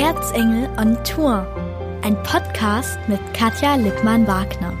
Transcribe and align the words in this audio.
Erzengel 0.00 0.66
on 0.78 0.96
Tour. 1.04 1.46
Ein 2.00 2.16
Podcast 2.22 2.98
mit 3.06 3.20
Katja 3.34 3.74
Lippmann-Wagner. 3.74 4.72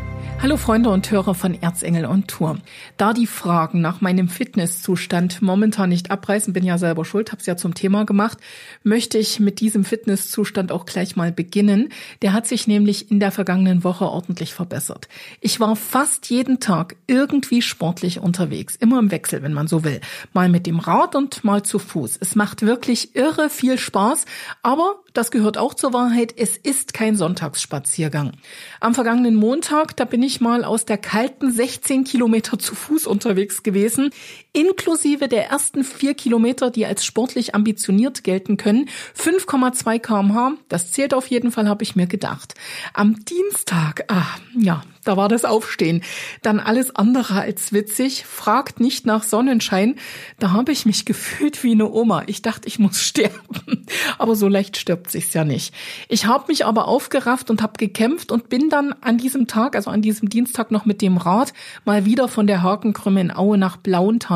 Hallo 0.42 0.56
Freunde 0.56 0.88
und 0.88 1.10
Hörer 1.10 1.34
von 1.34 1.60
Erzengel 1.60 2.06
on 2.06 2.26
Tour. 2.26 2.56
Da 2.96 3.12
die 3.12 3.26
Fragen 3.26 3.82
nach 3.82 4.00
meinem 4.00 4.30
Fitnesszustand 4.30 5.42
momentan 5.42 5.90
nicht 5.90 6.10
abreißen, 6.10 6.54
bin 6.54 6.64
ja 6.64 6.78
selber 6.78 7.04
schuld, 7.04 7.30
hab's 7.30 7.44
ja 7.44 7.58
zum 7.58 7.74
Thema 7.74 8.06
gemacht, 8.06 8.38
möchte 8.82 9.18
ich 9.18 9.38
mit 9.38 9.60
diesem 9.60 9.84
Fitnesszustand 9.84 10.72
auch 10.72 10.86
gleich 10.86 11.14
mal 11.14 11.30
beginnen. 11.30 11.90
Der 12.22 12.32
hat 12.32 12.46
sich 12.46 12.66
nämlich 12.66 13.10
in 13.10 13.20
der 13.20 13.32
vergangenen 13.32 13.84
Woche 13.84 14.06
ordentlich 14.06 14.54
verbessert. 14.54 15.08
Ich 15.42 15.60
war 15.60 15.76
fast 15.76 16.30
jeden 16.30 16.58
Tag 16.58 16.96
irgendwie 17.06 17.60
sportlich 17.60 18.20
unterwegs, 18.20 18.76
immer 18.76 18.98
im 18.98 19.10
Wechsel, 19.10 19.42
wenn 19.42 19.52
man 19.52 19.68
so 19.68 19.84
will. 19.84 20.00
Mal 20.32 20.48
mit 20.48 20.66
dem 20.66 20.78
Rad 20.78 21.14
und 21.14 21.44
mal 21.44 21.62
zu 21.62 21.78
Fuß. 21.78 22.16
Es 22.18 22.34
macht 22.34 22.62
wirklich 22.62 23.14
irre 23.14 23.50
viel 23.50 23.76
Spaß, 23.76 24.24
aber 24.62 24.94
das 25.12 25.30
gehört 25.30 25.58
auch 25.58 25.74
zur 25.74 25.92
Wahrheit, 25.92 26.34
es 26.36 26.56
ist 26.56 26.94
kein 26.94 27.16
Sonntagsspaziergang. 27.16 28.32
Am 28.80 28.94
vergangenen 28.94 29.34
Montag, 29.34 29.96
da 29.96 30.04
bin 30.04 30.22
ich 30.22 30.40
mal 30.40 30.64
aus 30.64 30.84
der 30.84 30.98
kalten 30.98 31.50
16 31.50 32.04
Kilometer 32.04 32.58
zu 32.58 32.74
Fuß 32.74 33.06
unterwegs 33.06 33.62
gewesen, 33.62 34.10
inklusive 34.52 35.28
der 35.28 35.48
ersten 35.48 35.84
vier 35.84 36.14
Kilometer, 36.14 36.70
die 36.70 36.86
als 36.86 37.04
sportlich 37.04 37.54
ambitioniert 37.54 38.24
gelten 38.24 38.56
können. 38.56 38.88
5,2 39.16 39.98
kmh, 39.98 40.54
das 40.68 40.90
zählt 40.90 41.14
auf 41.14 41.26
jeden 41.28 41.52
Fall, 41.52 41.68
habe 41.68 41.82
ich 41.82 41.96
mir 41.96 42.06
gedacht. 42.06 42.54
Am 42.94 43.24
Dienstag, 43.24 44.04
ah, 44.08 44.26
ja, 44.58 44.82
da 45.04 45.16
war 45.16 45.28
das 45.28 45.44
Aufstehen. 45.46 46.02
Dann 46.42 46.60
alles 46.60 46.94
andere 46.94 47.40
als 47.40 47.72
witzig. 47.72 48.26
Fragt 48.26 48.80
nicht 48.80 49.06
nach 49.06 49.22
Sonnenschein. 49.22 49.96
Da 50.38 50.50
habe 50.52 50.72
ich 50.72 50.84
mich 50.84 51.04
gefühlt 51.06 51.62
wie 51.64 51.72
eine 51.72 51.90
Oma. 51.90 52.24
Ich 52.26 52.42
dachte, 52.42 52.68
ich 52.68 52.78
muss 52.78 53.00
sterben. 53.00 53.86
Aber 54.18 54.36
so 54.36 54.46
leicht 54.46 54.76
stirbt 54.76 55.10
sich's 55.10 55.32
ja 55.32 55.44
nicht. 55.44 55.74
Ich 56.08 56.26
habe 56.26 56.44
mich 56.48 56.66
aber 56.66 56.86
aufgerafft 56.86 57.50
und 57.50 57.62
habe 57.62 57.78
gekämpft 57.78 58.30
und 58.30 58.48
bin 58.48 58.68
dann 58.68 58.94
an 59.00 59.16
diesem 59.16 59.46
Tag, 59.46 59.74
also 59.74 59.90
an 59.90 60.02
diesem 60.02 60.28
Dienstag 60.28 60.70
noch 60.70 60.84
mit 60.84 61.00
dem 61.00 61.16
Rad 61.16 61.54
mal 61.84 62.04
wieder 62.04 62.28
von 62.28 62.46
der 62.46 62.62
Hakenkrümme 62.62 63.20
in 63.20 63.34
Aue 63.34 63.56
nach 63.56 63.76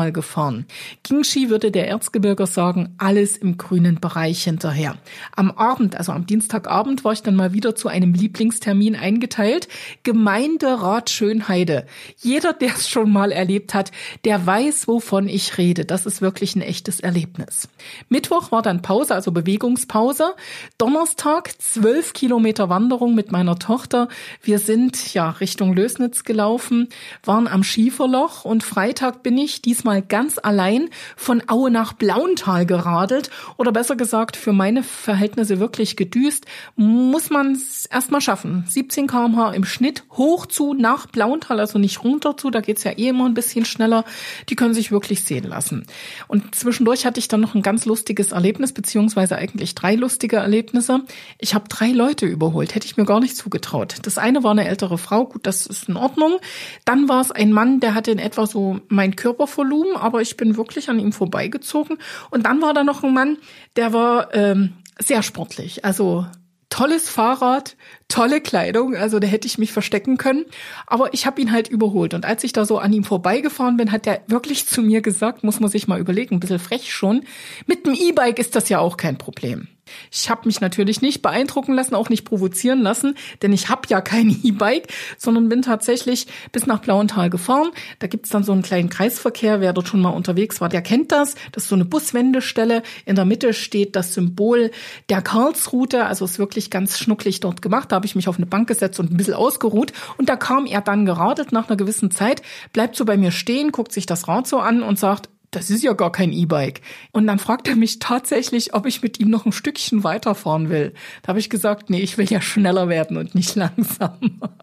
Blauental 0.05 0.11
gefahren. 0.11 0.65
Gingshi 1.03 1.49
würde 1.49 1.71
der 1.71 1.87
Erzgebirger 1.87 2.47
sagen, 2.47 2.95
alles 2.97 3.37
im 3.37 3.57
grünen 3.57 3.99
Bereich 3.99 4.43
hinterher. 4.43 4.95
Am 5.35 5.51
Abend, 5.51 5.95
also 5.95 6.11
am 6.11 6.25
Dienstagabend, 6.25 7.03
war 7.03 7.13
ich 7.13 7.21
dann 7.21 7.35
mal 7.35 7.53
wieder 7.53 7.75
zu 7.75 7.87
einem 7.87 8.13
Lieblingstermin 8.13 8.95
eingeteilt. 8.95 9.67
Gemeinderat 10.03 11.09
Schönheide. 11.09 11.85
Jeder, 12.17 12.53
der 12.53 12.75
es 12.75 12.89
schon 12.89 13.11
mal 13.11 13.31
erlebt 13.31 13.73
hat, 13.73 13.91
der 14.23 14.45
weiß, 14.45 14.87
wovon 14.87 15.27
ich 15.27 15.57
rede. 15.57 15.85
Das 15.85 16.05
ist 16.05 16.21
wirklich 16.21 16.55
ein 16.55 16.61
echtes 16.61 16.99
Erlebnis. 16.99 17.67
Mittwoch 18.09 18.51
war 18.51 18.61
dann 18.61 18.81
Pause, 18.81 19.15
also 19.15 19.31
Bewegungspause. 19.31 20.33
Donnerstag 20.77 21.51
zwölf 21.61 22.13
Kilometer 22.13 22.69
Wanderung 22.69 23.15
mit 23.15 23.31
meiner 23.31 23.57
Tochter. 23.57 24.07
Wir 24.41 24.59
sind 24.59 25.13
ja 25.13 25.29
Richtung 25.29 25.73
Lösnitz 25.73 26.23
gelaufen, 26.23 26.89
waren 27.23 27.47
am 27.47 27.63
Schieferloch 27.63 28.45
und 28.45 28.63
Freitag 28.63 29.23
bin 29.23 29.37
ich 29.37 29.61
diesmal 29.61 29.94
ganz 30.01 30.39
allein 30.41 30.89
von 31.15 31.43
Aue 31.47 31.71
nach 31.71 31.93
Blauental 31.93 32.65
geradelt 32.65 33.29
oder 33.57 33.71
besser 33.71 33.95
gesagt 33.95 34.37
für 34.37 34.53
meine 34.53 34.83
Verhältnisse 34.83 35.59
wirklich 35.59 35.95
gedüst. 35.95 36.45
Muss 36.75 37.29
man 37.29 37.53
es 37.53 37.85
erstmal 37.85 38.21
schaffen. 38.21 38.63
17 38.67 39.07
kmh 39.07 39.51
im 39.51 39.65
Schnitt 39.65 40.03
hoch 40.11 40.45
zu 40.45 40.73
nach 40.73 41.07
Blauental, 41.07 41.59
also 41.59 41.79
nicht 41.79 42.03
runter 42.03 42.37
zu, 42.37 42.49
da 42.49 42.61
geht's 42.61 42.83
ja 42.83 42.91
eh 42.91 43.09
immer 43.09 43.25
ein 43.25 43.33
bisschen 43.33 43.65
schneller. 43.65 44.05
Die 44.49 44.55
können 44.55 44.73
sich 44.73 44.91
wirklich 44.91 45.23
sehen 45.23 45.45
lassen. 45.45 45.85
Und 46.27 46.55
zwischendurch 46.55 47.05
hatte 47.05 47.19
ich 47.19 47.27
dann 47.27 47.41
noch 47.41 47.55
ein 47.55 47.61
ganz 47.61 47.85
lustiges 47.85 48.31
Erlebnis, 48.31 48.73
beziehungsweise 48.73 49.35
eigentlich 49.37 49.75
drei 49.75 49.95
lustige 49.95 50.37
Erlebnisse. 50.37 51.01
Ich 51.39 51.53
habe 51.53 51.67
drei 51.69 51.89
Leute 51.89 52.25
überholt, 52.25 52.75
hätte 52.75 52.85
ich 52.85 52.97
mir 52.97 53.05
gar 53.05 53.19
nicht 53.19 53.37
zugetraut. 53.37 53.95
Das 54.03 54.17
eine 54.17 54.43
war 54.43 54.51
eine 54.51 54.67
ältere 54.67 54.97
Frau, 54.97 55.25
gut, 55.25 55.45
das 55.45 55.65
ist 55.65 55.89
in 55.89 55.97
Ordnung. 55.97 56.37
Dann 56.85 57.09
war 57.09 57.21
es 57.21 57.31
ein 57.31 57.51
Mann, 57.51 57.79
der 57.79 57.93
hatte 57.93 58.11
in 58.11 58.19
etwa 58.19 58.47
so 58.47 58.79
mein 58.87 59.15
Körpervolumen, 59.15 59.84
aber 59.95 60.21
ich 60.21 60.37
bin 60.37 60.57
wirklich 60.57 60.89
an 60.89 60.99
ihm 60.99 61.11
vorbeigezogen. 61.11 61.97
Und 62.31 62.45
dann 62.45 62.61
war 62.61 62.73
da 62.73 62.83
noch 62.83 63.03
ein 63.03 63.13
Mann, 63.13 63.37
der 63.75 63.93
war 63.93 64.33
ähm, 64.33 64.73
sehr 64.99 65.23
sportlich, 65.23 65.85
also 65.85 66.25
tolles 66.69 67.09
Fahrrad, 67.09 67.77
tolle 68.07 68.41
Kleidung, 68.41 68.95
also 68.95 69.19
da 69.19 69.27
hätte 69.27 69.47
ich 69.47 69.57
mich 69.57 69.71
verstecken 69.71 70.17
können. 70.17 70.45
Aber 70.87 71.13
ich 71.13 71.25
habe 71.25 71.39
ihn 71.39 71.51
halt 71.51 71.69
überholt. 71.69 72.13
Und 72.13 72.25
als 72.25 72.43
ich 72.43 72.53
da 72.53 72.65
so 72.65 72.79
an 72.79 72.91
ihm 72.91 73.03
vorbeigefahren 73.03 73.77
bin, 73.77 73.91
hat 73.91 74.05
er 74.07 74.21
wirklich 74.27 74.67
zu 74.67 74.81
mir 74.81 75.01
gesagt, 75.01 75.43
muss 75.43 75.59
man 75.59 75.69
sich 75.69 75.87
mal 75.87 75.99
überlegen, 75.99 76.35
ein 76.35 76.39
bisschen 76.39 76.59
frech 76.59 76.93
schon, 76.93 77.23
mit 77.65 77.85
dem 77.85 77.93
E-Bike 77.93 78.39
ist 78.39 78.55
das 78.55 78.67
ja 78.69 78.79
auch 78.79 78.97
kein 78.97 79.17
Problem. 79.17 79.67
Ich 80.11 80.29
habe 80.29 80.41
mich 80.45 80.61
natürlich 80.61 81.01
nicht 81.01 81.21
beeindrucken 81.21 81.73
lassen, 81.73 81.95
auch 81.95 82.09
nicht 82.09 82.25
provozieren 82.25 82.81
lassen, 82.81 83.15
denn 83.41 83.53
ich 83.53 83.69
habe 83.69 83.81
ja 83.89 84.01
kein 84.01 84.29
E-Bike, 84.43 84.87
sondern 85.17 85.49
bin 85.49 85.61
tatsächlich 85.61 86.27
bis 86.51 86.65
nach 86.65 86.79
Blauental 86.79 87.29
gefahren. 87.29 87.71
Da 87.99 88.07
gibt's 88.07 88.29
dann 88.29 88.43
so 88.43 88.51
einen 88.51 88.61
kleinen 88.61 88.89
Kreisverkehr. 88.89 89.61
Wer 89.61 89.73
dort 89.73 89.87
schon 89.87 90.01
mal 90.01 90.09
unterwegs 90.09 90.61
war, 90.61 90.69
der 90.69 90.81
kennt 90.81 91.11
das. 91.11 91.35
Das 91.51 91.63
ist 91.63 91.69
so 91.69 91.75
eine 91.75 91.85
Buswendestelle. 91.85 92.83
In 93.05 93.15
der 93.15 93.25
Mitte 93.25 93.53
steht 93.53 93.95
das 93.95 94.13
Symbol 94.13 94.71
der 95.09 95.21
Karlsroute. 95.21 96.05
Also 96.05 96.25
ist 96.25 96.39
wirklich 96.39 96.69
ganz 96.69 96.97
schnucklig 96.97 97.39
dort 97.39 97.61
gemacht. 97.61 97.91
Da 97.91 97.97
habe 97.97 98.05
ich 98.05 98.15
mich 98.15 98.27
auf 98.27 98.37
eine 98.37 98.45
Bank 98.45 98.67
gesetzt 98.67 98.99
und 98.99 99.11
ein 99.11 99.17
bisschen 99.17 99.33
ausgeruht. 99.33 99.93
Und 100.17 100.29
da 100.29 100.35
kam 100.35 100.65
er 100.65 100.81
dann 100.81 101.05
geradelt 101.05 101.51
nach 101.51 101.69
einer 101.69 101.77
gewissen 101.77 102.11
Zeit, 102.11 102.41
bleibt 102.73 102.95
so 102.95 103.05
bei 103.05 103.17
mir 103.17 103.31
stehen, 103.31 103.71
guckt 103.71 103.91
sich 103.91 104.05
das 104.05 104.27
Rad 104.27 104.47
so 104.47 104.59
an 104.59 104.81
und 104.81 104.99
sagt, 104.99 105.29
das 105.55 105.69
ist 105.69 105.83
ja 105.83 105.93
gar 105.93 106.11
kein 106.11 106.33
E-Bike. 106.33 106.81
Und 107.11 107.27
dann 107.27 107.39
fragt 107.39 107.67
er 107.67 107.75
mich 107.75 107.99
tatsächlich, 107.99 108.73
ob 108.73 108.85
ich 108.85 109.01
mit 109.01 109.19
ihm 109.19 109.29
noch 109.29 109.45
ein 109.45 109.53
Stückchen 109.53 110.03
weiterfahren 110.03 110.69
will. 110.69 110.93
Da 111.23 111.29
habe 111.29 111.39
ich 111.39 111.49
gesagt, 111.49 111.89
nee, 111.89 112.01
ich 112.01 112.17
will 112.17 112.29
ja 112.29 112.41
schneller 112.41 112.89
werden 112.89 113.17
und 113.17 113.35
nicht 113.35 113.55
langsamer. 113.55 114.57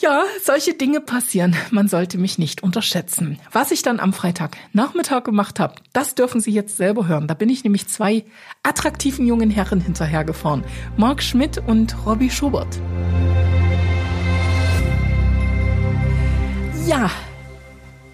Ja, 0.00 0.24
solche 0.42 0.74
Dinge 0.74 1.00
passieren. 1.00 1.56
Man 1.70 1.88
sollte 1.88 2.18
mich 2.18 2.38
nicht 2.38 2.62
unterschätzen. 2.62 3.38
Was 3.52 3.70
ich 3.70 3.82
dann 3.82 4.00
am 4.00 4.12
Freitagnachmittag 4.12 5.24
gemacht 5.24 5.60
habe, 5.60 5.74
das 5.92 6.14
dürfen 6.14 6.40
Sie 6.40 6.52
jetzt 6.52 6.76
selber 6.76 7.06
hören. 7.06 7.26
Da 7.26 7.34
bin 7.34 7.48
ich 7.48 7.64
nämlich 7.64 7.88
zwei 7.88 8.24
attraktiven 8.62 9.26
jungen 9.26 9.50
Herren 9.50 9.80
hinterhergefahren. 9.80 10.64
Marc 10.96 11.22
Schmidt 11.22 11.58
und 11.66 12.06
Robbie 12.06 12.30
Schubert. 12.30 12.80
Ja, 16.86 17.10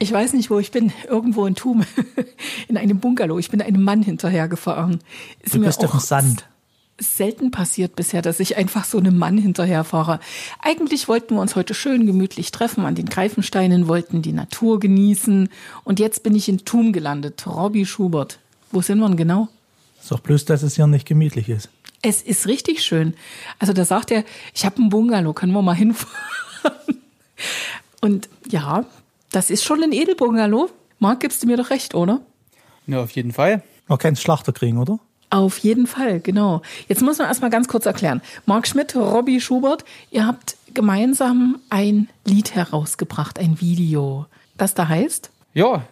ich 0.04 0.12
weiß 0.12 0.34
nicht, 0.34 0.50
wo 0.50 0.58
ich 0.58 0.70
bin. 0.70 0.92
Irgendwo 1.08 1.46
in 1.46 1.54
Thum. 1.54 1.82
In 2.68 2.76
einem 2.76 3.00
Bungalow. 3.00 3.38
Ich 3.38 3.50
bin 3.50 3.62
einem 3.62 3.82
Mann 3.82 4.02
hinterhergefahren. 4.02 5.00
Ist 5.42 5.54
du 5.54 5.60
bist 5.60 5.80
dem 5.80 5.98
Sand. 5.98 6.46
Selten 7.00 7.50
passiert 7.50 7.96
bisher, 7.96 8.20
dass 8.20 8.38
ich 8.38 8.58
einfach 8.58 8.84
so 8.84 8.98
einem 8.98 9.16
Mann 9.16 9.38
hinterherfahre. 9.38 10.20
Eigentlich 10.60 11.08
wollten 11.08 11.34
wir 11.34 11.40
uns 11.40 11.56
heute 11.56 11.72
schön 11.72 12.04
gemütlich 12.04 12.52
treffen 12.52 12.84
an 12.84 12.94
den 12.94 13.06
Greifensteinen, 13.06 13.88
wollten 13.88 14.20
die 14.20 14.34
Natur 14.34 14.78
genießen. 14.78 15.48
Und 15.84 15.98
jetzt 16.00 16.22
bin 16.22 16.34
ich 16.34 16.50
in 16.50 16.58
Thum 16.66 16.92
gelandet. 16.92 17.46
Robbie 17.46 17.86
Schubert. 17.86 18.38
Wo 18.72 18.82
sind 18.82 18.98
wir 18.98 19.08
denn 19.08 19.16
genau? 19.16 19.48
Ist 20.00 20.10
doch 20.10 20.20
bloß, 20.20 20.44
dass 20.44 20.62
es 20.62 20.76
hier 20.76 20.86
nicht 20.86 21.06
gemütlich 21.06 21.48
ist. 21.48 21.70
Es 22.02 22.20
ist 22.20 22.46
richtig 22.46 22.82
schön. 22.82 23.14
Also 23.58 23.72
da 23.72 23.86
sagt 23.86 24.10
er, 24.10 24.22
ich 24.54 24.66
habe 24.66 24.76
einen 24.76 24.90
Bungalow, 24.90 25.32
können 25.32 25.52
wir 25.52 25.62
mal 25.62 25.74
hinfahren? 25.74 26.14
Und 28.02 28.28
ja, 28.50 28.84
das 29.34 29.50
ist 29.50 29.64
schon 29.64 29.82
ein 29.82 29.92
Edelbungalow. 29.92 30.70
Marc, 30.98 31.20
gibst 31.20 31.42
du 31.42 31.46
mir 31.46 31.56
doch 31.56 31.70
recht, 31.70 31.94
oder? 31.94 32.20
Ja, 32.86 33.02
auf 33.02 33.10
jeden 33.10 33.32
Fall. 33.32 33.62
Man 33.88 33.98
kann 33.98 34.16
Schlachter 34.16 34.52
kriegen, 34.52 34.78
oder? 34.78 34.98
Auf 35.30 35.58
jeden 35.58 35.86
Fall, 35.86 36.20
genau. 36.20 36.62
Jetzt 36.88 37.02
muss 37.02 37.18
man 37.18 37.26
erstmal 37.26 37.50
ganz 37.50 37.66
kurz 37.66 37.86
erklären. 37.86 38.22
Marc 38.46 38.68
Schmidt, 38.68 38.94
Robbie 38.94 39.40
Schubert, 39.40 39.84
ihr 40.10 40.26
habt 40.26 40.56
gemeinsam 40.72 41.58
ein 41.70 42.08
Lied 42.24 42.54
herausgebracht, 42.54 43.38
ein 43.38 43.60
Video. 43.60 44.26
Das 44.56 44.74
da 44.74 44.88
heißt? 44.88 45.30
Ja, 45.54 45.84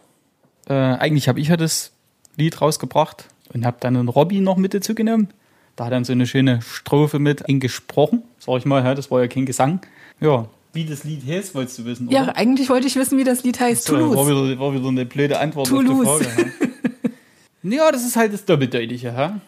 äh, 0.69 0.75
eigentlich 0.75 1.29
habe 1.29 1.41
ich 1.41 1.49
ja 1.49 1.57
das 1.57 1.91
Lied 2.37 2.61
rausgebracht 2.61 3.27
und 3.53 3.67
habe 3.67 3.79
dann 3.81 3.97
einen 3.97 4.09
Robbie 4.09 4.41
noch 4.41 4.57
mit 4.57 4.75
dazu 4.75 4.95
genommen. 4.95 5.29
Da 5.75 5.87
hat 5.87 5.93
dann 5.93 6.05
so 6.05 6.13
eine 6.13 6.27
schöne 6.27 6.63
Strophe 6.63 7.19
mit 7.19 7.49
eingesprochen, 7.49 8.23
sag 8.39 8.59
ich 8.59 8.65
mal, 8.65 8.95
das 8.95 9.11
war 9.11 9.21
ja 9.21 9.27
kein 9.27 9.47
Gesang. 9.47 9.81
Ja, 10.21 10.47
wie 10.73 10.85
das 10.85 11.05
Lied 11.05 11.27
heißt, 11.27 11.55
wolltest 11.55 11.79
du 11.79 11.85
wissen, 11.85 12.09
oder? 12.09 12.17
Ja, 12.17 12.29
eigentlich 12.35 12.69
wollte 12.69 12.87
ich 12.87 12.97
wissen, 12.97 13.19
wie 13.19 13.25
das 13.25 13.45
Lied 13.45 13.61
heißt. 13.61 13.85
So, 13.85 13.95
Toulouse. 13.95 14.17
War 14.17 14.27
wieder, 14.27 14.59
war 14.59 14.75
wieder 14.75 14.89
eine 14.89 15.05
blöde 15.05 15.39
Antwort 15.39 15.69
Toulouse. 15.69 16.07
auf 16.07 16.19
die 16.19 16.25
Frage. 16.25 16.53
ja, 17.63 17.93
das 17.93 18.05
ist 18.05 18.17
halt 18.17 18.33
das 18.33 18.45
Doppeldeutige. 18.45 19.15
Ha? 19.15 19.41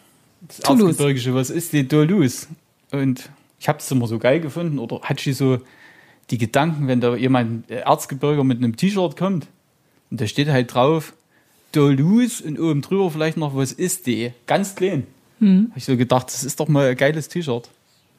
Das. 0.47 0.59
Erzgebirgische, 0.59 1.33
was 1.33 1.49
ist 1.49 1.73
die 1.73 1.87
Toulouse? 1.87 2.47
Und 2.91 3.29
ich 3.59 3.67
habe 3.67 3.79
es 3.79 3.89
immer 3.89 4.07
so 4.07 4.19
geil 4.19 4.39
gefunden. 4.39 4.77
Oder 4.77 5.01
hat 5.01 5.19
sie 5.19 5.33
so 5.33 5.59
die 6.29 6.37
Gedanken, 6.37 6.87
wenn 6.87 7.01
da 7.01 7.15
jemand 7.15 7.69
äh, 7.69 7.77
Erzgebirger 7.77 8.43
mit 8.43 8.57
einem 8.59 8.75
T-Shirt 8.75 9.17
kommt 9.17 9.47
und 10.11 10.21
da 10.21 10.27
steht 10.27 10.49
halt 10.49 10.73
drauf 10.73 11.13
Toulouse 11.71 12.41
und 12.41 12.59
oben 12.59 12.81
drüber 12.81 13.11
vielleicht 13.11 13.37
noch, 13.37 13.55
was 13.55 13.71
ist 13.71 14.07
die? 14.07 14.31
Ganz 14.47 14.75
klein. 14.75 15.05
Hm. 15.39 15.67
Habe 15.69 15.77
ich 15.77 15.85
so 15.85 15.97
gedacht, 15.97 16.27
das 16.27 16.43
ist 16.43 16.59
doch 16.59 16.67
mal 16.67 16.89
ein 16.89 16.95
geiles 16.95 17.27
T-Shirt. 17.27 17.69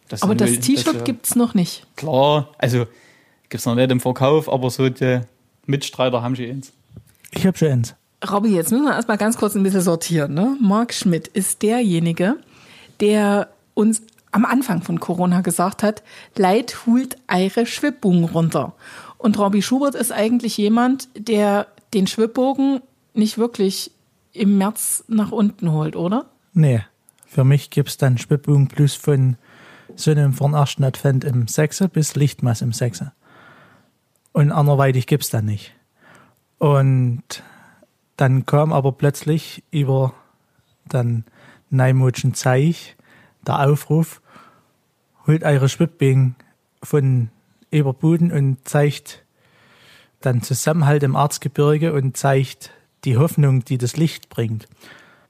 Das 0.09 0.23
aber 0.23 0.35
das 0.35 0.61
T-Shirt 0.61 0.95
ja, 0.95 1.01
gibt's 1.03 1.35
noch 1.35 1.55
nicht. 1.55 1.87
Klar, 1.97 2.51
also 2.59 2.87
gibt's 3.49 3.67
noch 3.67 3.75
nicht 3.75 3.91
im 3.91 4.01
Verkauf, 4.01 4.53
aber 4.53 4.71
so 4.71 4.89
die 4.89 5.21
Mitstreiter 5.67 6.23
haben 6.23 6.37
schon 6.37 6.47
eins. 6.47 6.73
Ich 7.33 7.47
habe 7.47 7.57
schon 7.59 7.69
eins. 7.69 7.95
Robby, 8.31 8.55
jetzt 8.55 8.71
müssen 8.71 8.85
wir 8.85 8.95
erstmal 8.95 9.19
ganz 9.19 9.37
kurz 9.37 9.55
ein 9.55 9.63
bisschen 9.63 9.83
sortieren. 9.83 10.35
Ne? 10.35 10.57
Marc 10.61 10.95
Schmidt 10.95 11.29
ist 11.29 11.63
derjenige, 11.63 12.37
der 13.01 13.49
uns 13.75 14.03
am 14.33 14.45
Anfang 14.45 14.83
von 14.83 15.01
Corona 15.01 15.41
gesagt 15.41 15.83
hat, 15.83 16.03
Leid 16.37 16.87
holt 16.87 17.17
eure 17.29 17.67
Schwibbogen 17.67 18.25
runter. 18.25 18.75
Und 19.19 19.39
Robbie 19.39 19.63
Schubert 19.63 19.95
ist 19.95 20.13
eigentlich 20.13 20.57
jemand, 20.57 21.09
der 21.17 21.67
den 21.95 22.07
Schwibbogen 22.07 22.81
nicht 23.15 23.39
wirklich 23.39 23.91
im 24.33 24.59
März 24.59 25.05
nach 25.09 25.33
unten 25.33 25.73
holt, 25.73 25.97
oder? 25.97 26.27
Nee. 26.53 26.83
Für 27.27 27.45
mich 27.45 27.71
gibt's 27.71 27.97
dann 27.97 28.19
Schwibbogen 28.19 28.69
plus 28.69 28.95
von 28.95 29.37
Sonne 29.97 30.33
von 30.33 30.55
1. 30.55 30.81
Advent 30.83 31.25
im 31.25 31.49
6. 31.49 31.89
bis 31.93 32.15
Lichtmaß 32.15 32.63
im 32.63 32.73
6. 32.73 33.05
Und 34.33 34.53
anderweitig 34.53 35.07
gibt's 35.07 35.31
dann 35.31 35.47
nicht. 35.47 35.75
Und 36.59 37.43
dann 38.17 38.47
kam 38.47 38.73
aber 38.73 38.93
plötzlich 38.93 39.65
über 39.71 40.15
dann 40.87 41.25
Neimutschen 41.71 42.35
Zeich 42.35 42.97
der 43.47 43.67
Aufruf, 43.67 44.21
holt 45.27 45.43
eure 45.43 45.69
Schwibbing 45.69 46.35
von 46.83 47.31
Eberbuden 47.71 48.31
und 48.33 48.69
zeigt 48.69 49.25
dann 50.21 50.43
Zusammenhalt 50.43 51.03
im 51.03 51.17
Arztgebirge 51.17 51.93
und 51.93 52.17
zeigt 52.17 52.71
die 53.05 53.17
Hoffnung, 53.17 53.65
die 53.65 53.79
das 53.79 53.97
Licht 53.97 54.29
bringt. 54.29 54.67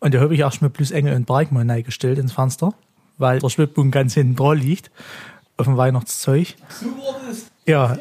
Und 0.01 0.15
da 0.15 0.21
habe 0.21 0.35
ich 0.35 0.41
erstmal 0.41 0.71
plus 0.71 0.91
Engel 0.91 1.15
und 1.15 1.27
Bergmann 1.27 1.71
eingestellt 1.71 2.19
ins 2.19 2.33
Fenster, 2.33 2.75
weil 3.19 3.39
der 3.39 3.49
Schwibbogen 3.49 3.91
ganz 3.91 4.15
hinten 4.15 4.37
dran 4.37 4.59
liegt, 4.59 4.91
auf 5.57 5.67
dem 5.67 5.77
Weihnachtszeug. 5.77 6.55
Ja, 7.67 7.97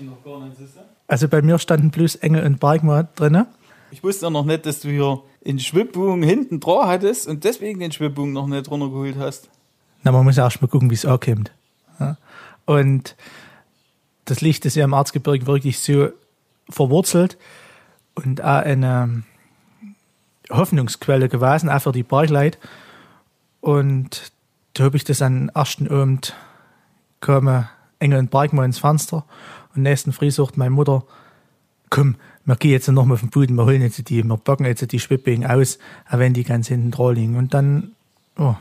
also 1.07 1.27
bei 1.27 1.41
mir 1.41 1.59
standen 1.59 1.91
plus 1.91 2.15
Engel 2.15 2.45
und 2.45 2.59
Bergmann 2.59 3.07
drinne. 3.15 3.47
Ich 3.91 4.03
wusste 4.03 4.25
ja 4.25 4.29
noch 4.29 4.45
nicht, 4.45 4.65
dass 4.65 4.81
du 4.81 4.89
hier 4.89 5.21
einen 5.45 5.59
Schwibbogen 5.59 6.23
hinten 6.23 6.59
dran 6.59 6.87
hattest 6.87 7.27
und 7.27 7.43
deswegen 7.43 7.79
den 7.79 7.91
Schwibbogen 7.91 8.33
noch 8.33 8.47
nicht 8.47 8.69
runtergeholt 8.69 9.15
hast. 9.17 9.49
Na, 10.03 10.11
man 10.11 10.23
muss 10.23 10.35
ja 10.35 10.43
erst 10.43 10.61
mal 10.61 10.67
gucken, 10.67 10.89
wie 10.89 10.95
es 10.95 11.05
ankommt. 11.05 11.51
Ja. 11.99 12.17
Und 12.65 13.15
das 14.25 14.41
Licht 14.41 14.65
ist 14.65 14.75
ja 14.75 14.85
im 14.85 14.93
Erzgebirge 14.93 15.47
wirklich 15.47 15.79
so 15.79 16.09
verwurzelt 16.69 17.37
und 18.15 18.41
auch 18.41 18.63
eine 18.63 19.23
Hoffnungsquelle 20.49 21.29
gewesen, 21.29 21.69
auch 21.69 21.81
für 21.81 21.91
die 21.91 22.03
Bergleit. 22.03 22.57
Und 23.61 24.31
da 24.75 24.83
habe 24.83 24.97
ich 24.97 25.03
das 25.03 25.21
an 25.21 25.49
ersten 25.49 25.87
Abend 25.87 26.35
komme 27.21 27.69
Engel 27.99 28.19
und 28.19 28.29
Bergmann 28.29 28.65
ins 28.65 28.79
Fenster 28.79 29.25
und 29.73 29.81
nächsten 29.81 30.11
Früh 30.11 30.29
sucht 30.29 30.57
meine 30.57 30.69
Mutter, 30.69 31.03
komm, 31.89 32.15
wir 32.43 32.55
gehen 32.57 32.71
jetzt 32.71 32.87
noch 32.89 33.05
mal 33.05 33.15
auf 33.15 33.21
den 33.21 33.29
Boden, 33.29 33.55
wir 33.55 33.65
holen 33.65 33.81
jetzt 33.81 34.09
die, 34.09 34.23
wir 34.23 34.37
packen 34.37 34.65
jetzt 34.65 34.91
die 34.91 34.99
Schwipping 34.99 35.45
aus, 35.45 35.79
auch 36.09 36.19
wenn 36.19 36.33
die 36.33 36.43
ganz 36.43 36.67
hinten 36.67 36.91
dran 36.91 37.15
liegen. 37.15 37.35
Und 37.37 37.53
dann, 37.53 37.93
oh, 38.37 38.55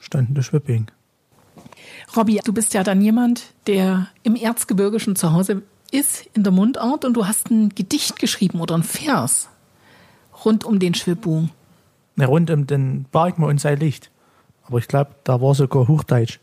standen 0.00 0.34
die 0.34 0.42
Schwipping. 0.42 0.86
Robby, 2.16 2.40
du 2.42 2.52
bist 2.52 2.74
ja 2.74 2.82
dann 2.82 3.00
jemand, 3.02 3.52
der 3.66 4.08
im 4.22 4.34
Erzgebirgischen 4.34 5.16
zu 5.16 5.32
Hause 5.32 5.62
ist, 5.90 6.26
in 6.34 6.42
der 6.42 6.52
Mundart, 6.52 7.04
und 7.04 7.14
du 7.14 7.26
hast 7.26 7.50
ein 7.50 7.68
Gedicht 7.74 8.18
geschrieben 8.18 8.60
oder 8.60 8.74
ein 8.74 8.82
Vers 8.82 9.48
rund 10.44 10.64
um 10.64 10.78
den 10.78 10.94
Schwibbogen. 10.94 11.50
Ne, 12.16 12.26
rund 12.26 12.50
um 12.50 12.66
den 12.66 13.04
Bergmann 13.12 13.50
und 13.50 13.60
sein 13.60 13.78
Licht. 13.78 14.10
Aber 14.68 14.78
ich 14.78 14.86
glaube, 14.86 15.12
da 15.24 15.40
war 15.40 15.54
sogar 15.54 15.88
Hochdeutsch. 15.88 16.38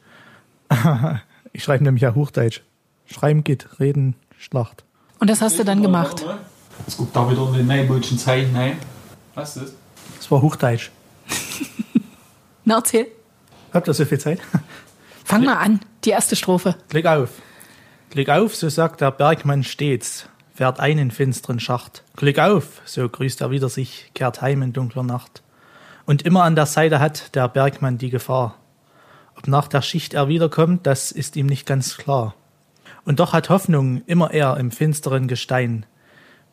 ich 1.54 1.64
schreibe 1.64 1.84
nämlich 1.84 2.06
auch 2.08 2.16
Hochdeutsch. 2.16 2.62
Schreiben 3.06 3.44
geht, 3.44 3.80
reden, 3.80 4.16
Schlacht. 4.38 4.84
Und 5.20 5.30
das 5.30 5.42
hast 5.42 5.60
du 5.60 5.64
dann 5.64 5.84
gemacht. 5.84 6.26
Jetzt 6.86 6.98
guckt 6.98 7.16
da 7.16 7.30
wieder 7.30 7.48
in 7.50 7.54
den 7.54 7.68
neumodischen 7.68 8.18
Zeichen 8.18 8.56
rein. 8.56 8.78
Was 9.36 9.56
ist 9.56 9.64
das? 9.64 9.74
Das 10.18 10.32
war 10.32 10.42
Hochdeutsch. 10.42 10.90
Na, 12.66 12.78
erzähl. 12.78 13.08
Habt 13.72 13.88
ihr 13.88 13.94
so 13.94 14.06
viel 14.06 14.20
Zeit? 14.20 14.40
Fang 15.24 15.44
mal 15.44 15.58
an, 15.58 15.82
die 16.04 16.10
erste 16.10 16.36
Strophe. 16.36 16.76
Klick 16.90 17.06
auf. 17.06 17.30
Klick 18.10 18.30
auf, 18.30 18.56
so 18.56 18.70
sagt 18.70 19.02
der 19.02 19.12
Bergmann 19.12 19.64
stets, 19.64 20.28
fährt 20.54 20.80
ein 20.80 20.98
in 20.98 21.12
finsteren 21.12 21.60
Schacht. 21.60 22.04
Klick 22.16 22.40
auf, 22.40 22.82
so 22.86 23.08
grüßt 23.08 23.42
er 23.42 23.52
wieder 23.52 23.70
sich, 23.70 24.12
kehrt 24.16 24.42
heim 24.42 24.64
in 24.64 24.74
dunkler 24.74 25.04
Nacht. 25.04 25.44
Und 26.06 26.22
immer 26.22 26.44
an 26.44 26.56
der 26.56 26.66
Seite 26.66 27.00
hat 27.00 27.36
der 27.36 27.48
Bergmann 27.48 27.98
die 27.98 28.10
Gefahr. 28.10 28.60
Ob 29.36 29.48
nach 29.48 29.68
der 29.68 29.82
Schicht 29.82 30.14
er 30.14 30.28
wiederkommt, 30.28 30.86
das 30.86 31.12
ist 31.12 31.36
ihm 31.36 31.48
nicht 31.48 31.66
ganz 31.66 31.98
klar. 31.98 32.36
Und 33.06 33.20
doch 33.20 33.34
hat 33.34 33.50
Hoffnung 33.50 34.02
immer 34.06 34.32
er 34.32 34.58
im 34.58 34.72
finsteren 34.72 35.28
Gestein. 35.28 35.86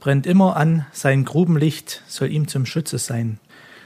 Brennt 0.01 0.27
immer 0.27 0.57
an, 0.57 0.87
sein 0.93 1.25
Grubenlicht 1.25 2.03
soll 2.09 2.31
ihm 2.31 2.49
zum 2.49 2.67
Schutze 2.67 2.99
sein. 2.99 3.39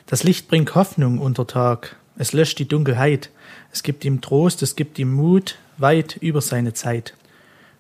Das 0.07 0.25
Licht 0.25 0.49
bringt 0.49 0.75
Hoffnung 0.75 1.19
unter 1.19 1.47
Tag, 1.47 1.97
es 2.17 2.33
löscht 2.33 2.59
die 2.59 2.69
Dunkelheit, 2.69 3.31
es 3.73 3.83
gibt 3.83 4.05
ihm 4.05 4.21
Trost, 4.21 4.63
es 4.63 4.77
gibt 4.77 4.99
ihm 4.99 5.13
Mut, 5.13 5.59
weit 5.79 6.17
über 6.17 6.41
seine 6.41 6.73
Zeit. 6.73 7.15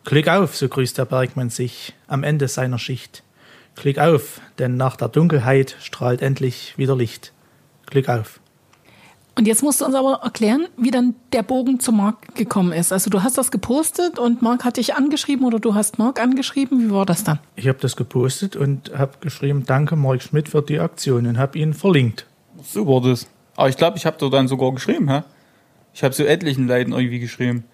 Klick 0.04 0.28
auf, 0.28 0.56
so 0.56 0.68
grüßt 0.68 0.98
der 0.98 1.04
Bergmann 1.04 1.50
sich 1.50 1.94
am 2.06 2.22
Ende 2.22 2.48
seiner 2.48 2.78
Schicht. 2.78 3.22
Klick 3.74 3.98
auf, 3.98 4.40
denn 4.58 4.76
nach 4.76 4.96
der 4.96 5.08
Dunkelheit 5.08 5.76
strahlt 5.80 6.20
endlich 6.20 6.74
wieder 6.76 6.96
Licht. 6.96 7.32
Klick 7.86 8.08
auf. 8.08 8.40
Und 9.38 9.46
jetzt 9.46 9.62
musst 9.62 9.82
du 9.82 9.84
uns 9.84 9.94
aber 9.94 10.20
erklären, 10.22 10.66
wie 10.78 10.90
dann 10.90 11.14
der 11.32 11.42
Bogen 11.42 11.78
zu 11.78 11.92
Marc 11.92 12.34
gekommen 12.34 12.72
ist. 12.72 12.90
Also 12.90 13.10
du 13.10 13.22
hast 13.22 13.36
das 13.36 13.50
gepostet 13.50 14.18
und 14.18 14.40
Marc 14.40 14.64
hat 14.64 14.78
dich 14.78 14.94
angeschrieben 14.94 15.44
oder 15.44 15.58
du 15.58 15.74
hast 15.74 15.98
Marc 15.98 16.18
angeschrieben. 16.18 16.80
Wie 16.80 16.90
war 16.90 17.04
das 17.04 17.22
dann? 17.22 17.38
Ich 17.54 17.68
habe 17.68 17.78
das 17.78 17.96
gepostet 17.96 18.56
und 18.56 18.96
habe 18.96 19.12
geschrieben, 19.20 19.64
danke 19.66 19.94
Marc 19.94 20.22
Schmidt 20.22 20.48
für 20.48 20.62
die 20.62 20.80
Aktion 20.80 21.26
und 21.26 21.36
habe 21.36 21.58
ihn 21.58 21.74
verlinkt. 21.74 22.24
So 22.62 22.86
war 22.86 23.02
das. 23.02 23.26
Aber 23.56 23.68
ich 23.68 23.76
glaube, 23.76 23.98
ich 23.98 24.06
habe 24.06 24.16
da 24.18 24.30
dann 24.30 24.48
sogar 24.48 24.72
geschrieben, 24.72 25.10
hä? 25.10 25.22
Ich 25.92 26.02
habe 26.02 26.14
so 26.14 26.24
etlichen 26.24 26.66
Leuten 26.66 26.92
irgendwie 26.92 27.20
geschrieben. 27.20 27.64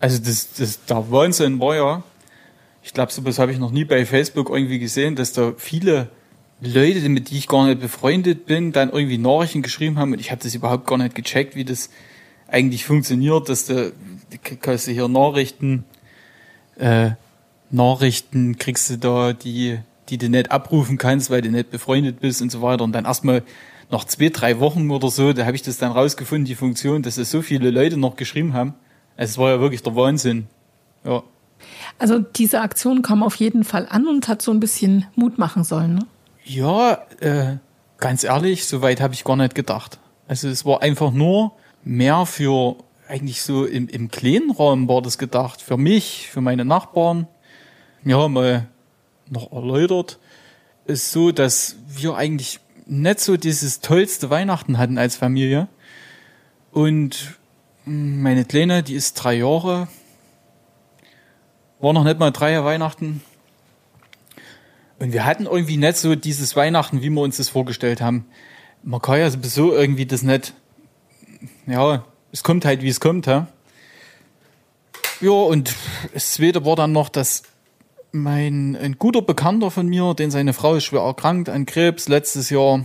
Also 0.00 0.18
das, 0.18 0.52
das 0.54 0.84
der 0.84 1.12
Wahnsinn 1.12 1.60
war 1.60 1.76
ja, 1.76 2.02
ich 2.82 2.92
glaube, 2.92 3.12
sowas 3.12 3.38
habe 3.38 3.52
ich 3.52 3.58
noch 3.58 3.70
nie 3.70 3.84
bei 3.84 4.04
Facebook 4.04 4.50
irgendwie 4.50 4.80
gesehen, 4.80 5.14
dass 5.14 5.32
da 5.32 5.52
viele 5.56 6.08
Leute, 6.64 7.08
mit 7.08 7.30
die 7.30 7.38
ich 7.38 7.48
gar 7.48 7.66
nicht 7.66 7.80
befreundet 7.80 8.46
bin, 8.46 8.70
dann 8.70 8.90
irgendwie 8.90 9.18
Nachrichten 9.18 9.62
geschrieben 9.62 9.98
haben 9.98 10.12
und 10.12 10.20
ich 10.20 10.30
habe 10.30 10.40
das 10.42 10.54
überhaupt 10.54 10.86
gar 10.86 10.96
nicht 10.96 11.16
gecheckt, 11.16 11.56
wie 11.56 11.64
das 11.64 11.90
eigentlich 12.46 12.84
funktioniert, 12.84 13.48
dass 13.48 13.66
du, 13.66 13.92
kannst 14.60 14.86
du 14.86 14.92
hier 14.92 15.08
Nachrichten, 15.08 15.84
äh, 16.76 17.10
Nachrichten 17.70 18.58
kriegst 18.58 18.90
du 18.90 18.98
da, 18.98 19.32
die, 19.32 19.78
die 20.08 20.18
du 20.18 20.28
nicht 20.28 20.52
abrufen 20.52 20.98
kannst, 20.98 21.30
weil 21.30 21.42
du 21.42 21.50
nicht 21.50 21.70
befreundet 21.70 22.20
bist 22.20 22.42
und 22.42 22.52
so 22.52 22.62
weiter. 22.62 22.84
Und 22.84 22.92
dann 22.92 23.06
erstmal 23.06 23.42
nach 23.90 24.04
zwei, 24.04 24.28
drei 24.28 24.60
Wochen 24.60 24.90
oder 24.90 25.10
so, 25.10 25.32
da 25.32 25.46
habe 25.46 25.56
ich 25.56 25.62
das 25.62 25.78
dann 25.78 25.90
rausgefunden, 25.90 26.44
die 26.44 26.54
Funktion, 26.54 27.02
dass 27.02 27.16
es 27.16 27.30
so 27.30 27.42
viele 27.42 27.70
Leute 27.70 27.96
noch 27.96 28.16
geschrieben 28.16 28.52
haben. 28.52 28.74
Es 29.16 29.36
war 29.36 29.50
ja 29.50 29.60
wirklich 29.60 29.82
der 29.82 29.96
Wahnsinn. 29.96 30.46
Ja. 31.04 31.22
Also 31.98 32.18
diese 32.18 32.60
Aktion 32.60 33.02
kam 33.02 33.22
auf 33.22 33.36
jeden 33.36 33.64
Fall 33.64 33.86
an 33.88 34.06
und 34.06 34.28
hat 34.28 34.42
so 34.42 34.52
ein 34.52 34.60
bisschen 34.60 35.06
Mut 35.16 35.38
machen 35.38 35.64
sollen. 35.64 35.94
Ne? 35.94 36.06
Ja, 36.44 37.06
äh, 37.20 37.56
ganz 37.98 38.24
ehrlich, 38.24 38.66
so 38.66 38.82
weit 38.82 39.00
habe 39.00 39.14
ich 39.14 39.24
gar 39.24 39.36
nicht 39.36 39.54
gedacht. 39.54 39.98
Also 40.26 40.48
es 40.48 40.64
war 40.64 40.82
einfach 40.82 41.12
nur 41.12 41.52
mehr 41.84 42.26
für 42.26 42.76
eigentlich 43.08 43.42
so 43.42 43.66
im, 43.66 43.88
im 43.88 44.10
kleinen 44.10 44.50
Raum 44.50 44.88
war 44.88 45.02
das 45.02 45.18
gedacht. 45.18 45.60
Für 45.60 45.76
mich, 45.76 46.28
für 46.30 46.40
meine 46.40 46.64
Nachbarn. 46.64 47.28
Ja, 48.04 48.26
mal 48.28 48.66
noch 49.28 49.52
erläutert. 49.52 50.18
Ist 50.86 51.12
so, 51.12 51.30
dass 51.30 51.76
wir 51.88 52.16
eigentlich 52.16 52.58
nicht 52.86 53.20
so 53.20 53.36
dieses 53.36 53.80
tollste 53.80 54.30
Weihnachten 54.30 54.78
hatten 54.78 54.98
als 54.98 55.16
Familie. 55.16 55.68
Und 56.70 57.38
meine 57.84 58.44
Kleine, 58.44 58.82
die 58.82 58.94
ist 58.94 59.14
drei 59.14 59.34
Jahre, 59.34 59.88
war 61.80 61.92
noch 61.92 62.04
nicht 62.04 62.18
mal 62.18 62.30
drei 62.30 62.62
Weihnachten. 62.64 63.22
Und 65.02 65.12
wir 65.12 65.24
hatten 65.24 65.46
irgendwie 65.46 65.78
nicht 65.78 65.96
so 65.96 66.14
dieses 66.14 66.54
Weihnachten, 66.54 67.02
wie 67.02 67.10
wir 67.10 67.22
uns 67.22 67.38
das 67.38 67.48
vorgestellt 67.48 68.00
haben. 68.00 68.24
Man 68.84 69.02
kann 69.02 69.18
ja 69.18 69.28
sowieso 69.28 69.74
irgendwie 69.74 70.06
das 70.06 70.22
nicht, 70.22 70.54
ja, 71.66 72.04
es 72.30 72.44
kommt 72.44 72.64
halt, 72.64 72.82
wie 72.82 72.88
es 72.88 73.00
kommt, 73.00 73.26
ja. 73.26 73.48
Ja, 75.20 75.32
und 75.32 75.74
das 76.14 76.34
zweite 76.34 76.64
war 76.64 76.76
dann 76.76 76.92
noch, 76.92 77.08
dass 77.08 77.42
mein, 78.12 78.76
ein 78.76 78.96
guter 78.96 79.22
Bekannter 79.22 79.72
von 79.72 79.88
mir, 79.88 80.14
den 80.14 80.30
seine 80.30 80.52
Frau 80.52 80.76
ist 80.76 80.84
schwer 80.84 81.00
erkrankt 81.00 81.48
an 81.48 81.66
Krebs 81.66 82.06
letztes 82.06 82.48
Jahr. 82.50 82.84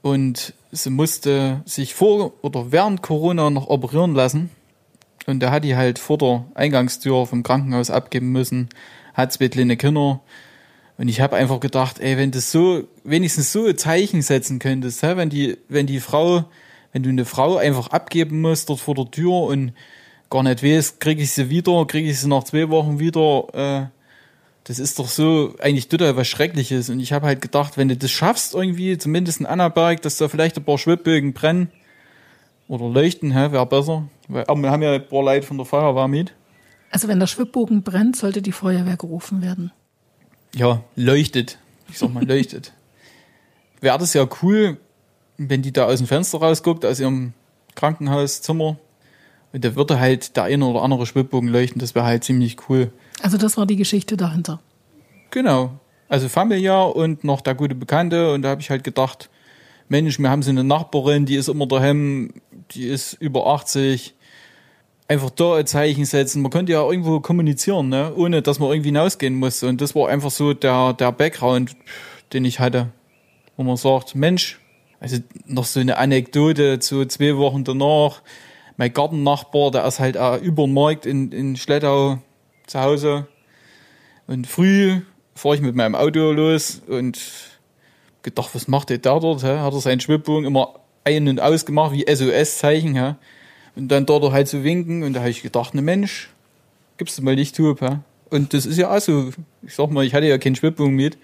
Und 0.00 0.54
sie 0.72 0.88
musste 0.88 1.60
sich 1.66 1.94
vor 1.94 2.32
oder 2.40 2.72
während 2.72 3.02
Corona 3.02 3.50
noch 3.50 3.68
operieren 3.68 4.14
lassen. 4.14 4.48
Und 5.26 5.40
da 5.40 5.50
hat 5.50 5.64
die 5.64 5.76
halt 5.76 5.98
vor 5.98 6.16
der 6.16 6.46
Eingangstür 6.54 7.26
vom 7.26 7.42
Krankenhaus 7.42 7.90
abgeben 7.90 8.32
müssen, 8.32 8.70
hat 9.12 9.34
zwei 9.34 9.48
kleine 9.48 9.76
Kinder. 9.76 10.22
Und 10.98 11.08
ich 11.08 11.20
habe 11.20 11.36
einfach 11.36 11.60
gedacht, 11.60 11.98
ey, 11.98 12.16
wenn 12.16 12.30
das 12.30 12.50
so, 12.50 12.84
wenigstens 13.04 13.52
so 13.52 13.70
Zeichen 13.72 14.22
setzen 14.22 14.58
könntest, 14.58 15.02
hä? 15.02 15.16
wenn 15.16 15.28
die, 15.28 15.58
wenn 15.68 15.86
die 15.86 16.00
Frau, 16.00 16.44
wenn 16.92 17.02
du 17.02 17.10
eine 17.10 17.24
Frau 17.24 17.56
einfach 17.56 17.88
abgeben 17.88 18.40
musst 18.40 18.70
dort 18.70 18.80
vor 18.80 18.94
der 18.94 19.10
Tür 19.10 19.32
und 19.32 19.72
gar 20.30 20.42
nicht 20.42 20.62
weißt, 20.62 20.98
kriege 21.00 21.22
ich 21.22 21.32
sie 21.32 21.50
wieder, 21.50 21.84
kriege 21.86 22.08
ich 22.08 22.20
sie 22.20 22.28
nach 22.28 22.44
zwei 22.44 22.68
Wochen 22.70 22.98
wieder, 22.98 23.46
äh, 23.52 23.86
das 24.64 24.78
ist 24.78 24.98
doch 24.98 25.06
so 25.06 25.54
eigentlich 25.60 25.88
total 25.88 26.16
was 26.16 26.26
Schreckliches. 26.26 26.88
Und 26.90 26.98
ich 26.98 27.12
habe 27.12 27.26
halt 27.26 27.40
gedacht, 27.40 27.76
wenn 27.76 27.88
du 27.88 27.96
das 27.96 28.10
schaffst 28.10 28.54
irgendwie, 28.54 28.98
zumindest 28.98 29.40
in 29.40 29.46
Annaberg, 29.46 30.02
dass 30.02 30.16
da 30.16 30.28
vielleicht 30.28 30.56
ein 30.56 30.64
paar 30.64 30.78
Schwibbögen 30.78 31.34
brennen, 31.34 31.70
Oder 32.68 32.88
leuchten, 32.88 33.32
hä, 33.32 33.52
wäre 33.52 33.66
besser. 33.66 34.08
Weil, 34.28 34.44
aber 34.46 34.60
wir 34.60 34.70
haben 34.70 34.82
ja 34.82 34.94
ein 34.94 35.06
paar 35.06 35.22
Leute 35.22 35.46
von 35.46 35.56
der 35.56 35.66
Feuerwehr 35.66 36.08
mit. 36.08 36.34
Also 36.90 37.06
wenn 37.08 37.20
der 37.20 37.26
Schwibbogen 37.26 37.82
brennt, 37.82 38.16
sollte 38.16 38.42
die 38.42 38.52
Feuerwehr 38.52 38.96
gerufen 38.96 39.42
werden. 39.42 39.70
Ja, 40.56 40.82
leuchtet. 40.96 41.58
Ich 41.90 41.98
sag 41.98 42.12
mal, 42.12 42.26
leuchtet. 42.26 42.72
Wäre 43.82 43.98
das 43.98 44.14
ja 44.14 44.26
cool, 44.42 44.78
wenn 45.36 45.60
die 45.60 45.70
da 45.72 45.84
aus 45.84 45.98
dem 45.98 46.06
Fenster 46.06 46.38
rausguckt, 46.38 46.86
aus 46.86 46.98
ihrem 46.98 47.34
Krankenhauszimmer. 47.74 48.78
Und 49.52 49.64
da 49.64 49.76
würde 49.76 50.00
halt 50.00 50.34
der 50.34 50.44
eine 50.44 50.64
oder 50.64 50.82
andere 50.82 51.04
Schwibbogen 51.04 51.50
leuchten. 51.50 51.78
Das 51.78 51.94
wäre 51.94 52.06
halt 52.06 52.24
ziemlich 52.24 52.56
cool. 52.68 52.90
Also 53.20 53.36
das 53.36 53.58
war 53.58 53.66
die 53.66 53.76
Geschichte 53.76 54.16
dahinter. 54.16 54.60
Genau. 55.30 55.78
Also 56.08 56.30
familiär 56.30 56.96
und 56.96 57.22
noch 57.22 57.42
der 57.42 57.54
gute 57.54 57.74
Bekannte. 57.74 58.32
Und 58.32 58.42
da 58.42 58.48
habe 58.48 58.62
ich 58.62 58.70
halt 58.70 58.82
gedacht, 58.82 59.28
Mensch, 59.88 60.18
wir 60.18 60.30
haben 60.30 60.42
so 60.42 60.50
eine 60.50 60.64
Nachbarin, 60.64 61.26
die 61.26 61.36
ist 61.36 61.48
immer 61.48 61.66
daheim, 61.66 62.32
die 62.70 62.86
ist 62.86 63.12
über 63.12 63.46
80. 63.46 64.14
Einfach 65.08 65.30
da 65.30 65.56
ein 65.56 65.66
Zeichen 65.66 66.04
setzen. 66.04 66.42
Man 66.42 66.50
könnte 66.50 66.72
ja 66.72 66.82
irgendwo 66.82 67.20
kommunizieren, 67.20 67.88
ne? 67.88 68.12
ohne 68.16 68.42
dass 68.42 68.58
man 68.58 68.70
irgendwie 68.70 68.88
hinausgehen 68.88 69.34
muss. 69.34 69.62
Und 69.62 69.80
das 69.80 69.94
war 69.94 70.08
einfach 70.08 70.30
so 70.30 70.52
der, 70.52 70.94
der 70.94 71.12
Background, 71.12 71.76
den 72.32 72.44
ich 72.44 72.58
hatte. 72.58 72.88
Wo 73.56 73.62
man 73.62 73.76
sagt, 73.76 74.14
Mensch, 74.16 74.58
also 74.98 75.18
noch 75.46 75.64
so 75.64 75.80
eine 75.80 75.98
Anekdote 75.98 76.80
zu 76.80 77.04
zwei 77.06 77.36
Wochen 77.36 77.64
danach. 77.64 78.22
Mein 78.76 78.92
Gartennachbar, 78.92 79.70
der 79.70 79.86
ist 79.86 80.00
halt 80.00 80.18
auch 80.18 80.40
über 80.40 80.64
den 80.64 80.74
Markt 80.74 81.06
in, 81.06 81.30
in 81.32 81.56
Schlettau 81.56 82.18
zu 82.66 82.80
Hause. 82.80 83.28
Und 84.26 84.46
früh 84.46 85.00
fahre 85.34 85.54
ich 85.54 85.60
mit 85.60 85.76
meinem 85.76 85.94
Auto 85.94 86.32
los 86.32 86.82
und 86.86 87.20
gedacht, 88.22 88.50
was 88.54 88.68
macht 88.68 88.90
der 88.90 88.98
da 88.98 89.18
dort? 89.20 89.44
Hä? 89.44 89.58
Hat 89.58 89.72
er 89.72 89.80
seinen 89.80 90.00
Schwibbogen 90.00 90.44
immer 90.44 90.80
ein- 91.04 91.28
und 91.28 91.40
ausgemacht, 91.40 91.92
wie 91.92 92.04
SOS-Zeichen. 92.12 93.16
Und 93.76 93.88
dann 93.88 94.06
dort 94.06 94.32
halt 94.32 94.48
zu 94.48 94.64
winken. 94.64 95.02
Und 95.02 95.12
da 95.12 95.20
habe 95.20 95.30
ich 95.30 95.42
gedacht, 95.42 95.74
ne 95.74 95.82
Mensch, 95.82 96.30
gibst 96.96 97.18
du 97.18 97.22
mal 97.22 97.34
Lichthub. 97.34 97.80
hä? 97.80 97.98
Und 98.30 98.54
das 98.54 98.66
ist 98.66 98.78
ja 98.78 98.94
auch 98.94 99.00
so. 99.00 99.30
Ich 99.62 99.74
sag 99.74 99.90
mal, 99.90 100.04
ich 100.04 100.14
hatte 100.14 100.26
ja 100.26 100.38
keinen 100.38 100.56
Schwibbogen 100.56 100.94
mit. 100.94 101.18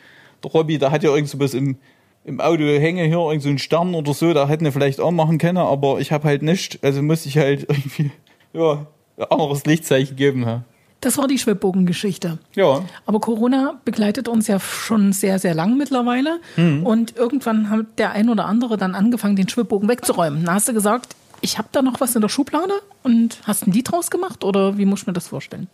Der 0.44 0.50
Robby, 0.50 0.78
der 0.78 0.90
hat 0.90 1.02
ja 1.02 1.11
irgend 1.14 1.28
so 1.30 1.40
was 1.40 1.54
im, 1.54 1.76
im 2.25 2.40
Auto 2.40 2.62
hängen 2.62 3.06
hier, 3.06 3.18
irgend 3.18 3.42
so 3.42 3.49
ein 3.49 3.59
Stern 3.59 3.94
oder 3.94 4.12
so. 4.12 4.32
Da 4.35 4.49
hätten 4.49 4.64
wir 4.64 4.73
vielleicht 4.73 5.00
auch 5.00 5.11
machen 5.11 5.38
können, 5.38 5.59
aber 5.59 6.00
ich 6.00 6.12
habe 6.12 6.25
halt 6.28 6.42
nicht. 6.42 6.82
Also 6.85 7.02
musste 7.02 7.28
ich 7.28 7.38
halt 7.38 7.62
irgendwie, 7.68 8.11
ja, 8.52 8.87
ein 9.16 9.25
anderes 9.30 9.64
Lichtzeichen 9.64 10.16
geben. 10.16 10.47
hä? 10.47 10.61
Das 11.00 11.18
war 11.18 11.26
die 11.26 11.37
Schwibbogengeschichte. 11.38 12.38
Ja, 12.54 12.85
Aber 13.06 13.18
Corona 13.18 13.80
begleitet 13.85 14.28
uns 14.28 14.47
ja 14.47 14.61
schon 14.61 15.12
sehr, 15.12 15.40
sehr 15.40 15.52
lang 15.52 15.76
mittlerweile. 15.76 16.40
Und 16.56 17.16
irgendwann 17.16 17.71
hat 17.71 17.99
der 17.99 18.12
ein 18.12 18.28
oder 18.28 18.44
andere 18.44 18.76
dann 18.76 18.94
angefangen, 18.94 19.35
den 19.35 19.49
Schwibbogen 19.49 19.88
wegzuräumen. 19.88 20.44
Da 20.44 20.54
hast 20.54 20.68
du 20.68 20.73
gesagt, 20.73 21.16
ich 21.42 21.58
habe 21.58 21.68
da 21.72 21.82
noch 21.82 22.00
was 22.00 22.14
in 22.14 22.22
der 22.22 22.28
Schublade 22.28 22.72
und 23.02 23.40
hast 23.44 23.66
ein 23.66 23.72
Lied 23.72 23.90
draus 23.90 24.11
gemacht 24.11 24.44
oder 24.44 24.78
wie 24.78 24.87
muss 24.87 25.02
ich 25.02 25.06
mir 25.06 25.12
das 25.12 25.28
vorstellen? 25.28 25.68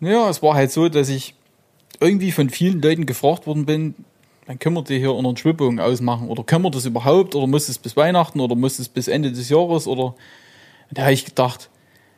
Ja, 0.00 0.28
es 0.28 0.42
war 0.42 0.54
halt 0.54 0.72
so, 0.72 0.88
dass 0.88 1.08
ich 1.08 1.34
irgendwie 2.00 2.32
von 2.32 2.50
vielen 2.50 2.82
Leuten 2.82 3.06
gefragt 3.06 3.46
worden 3.46 3.66
bin, 3.66 3.94
dann 4.46 4.58
können 4.58 4.74
wir 4.74 4.82
die 4.82 4.98
hier 4.98 5.12
unter 5.14 5.32
den 5.32 5.36
Schwibbogen 5.36 5.80
ausmachen 5.80 6.28
oder 6.28 6.42
können 6.42 6.64
wir 6.64 6.70
das 6.70 6.84
überhaupt 6.84 7.34
oder 7.34 7.46
muss 7.46 7.68
es 7.68 7.78
bis 7.78 7.96
Weihnachten 7.96 8.40
oder 8.40 8.56
muss 8.56 8.78
es 8.78 8.88
bis 8.88 9.08
Ende 9.08 9.30
des 9.30 9.48
Jahres 9.48 9.86
oder 9.86 10.14
und 10.90 10.98
da 10.98 11.02
habe 11.02 11.12
ich 11.12 11.24
gedacht, 11.24 11.70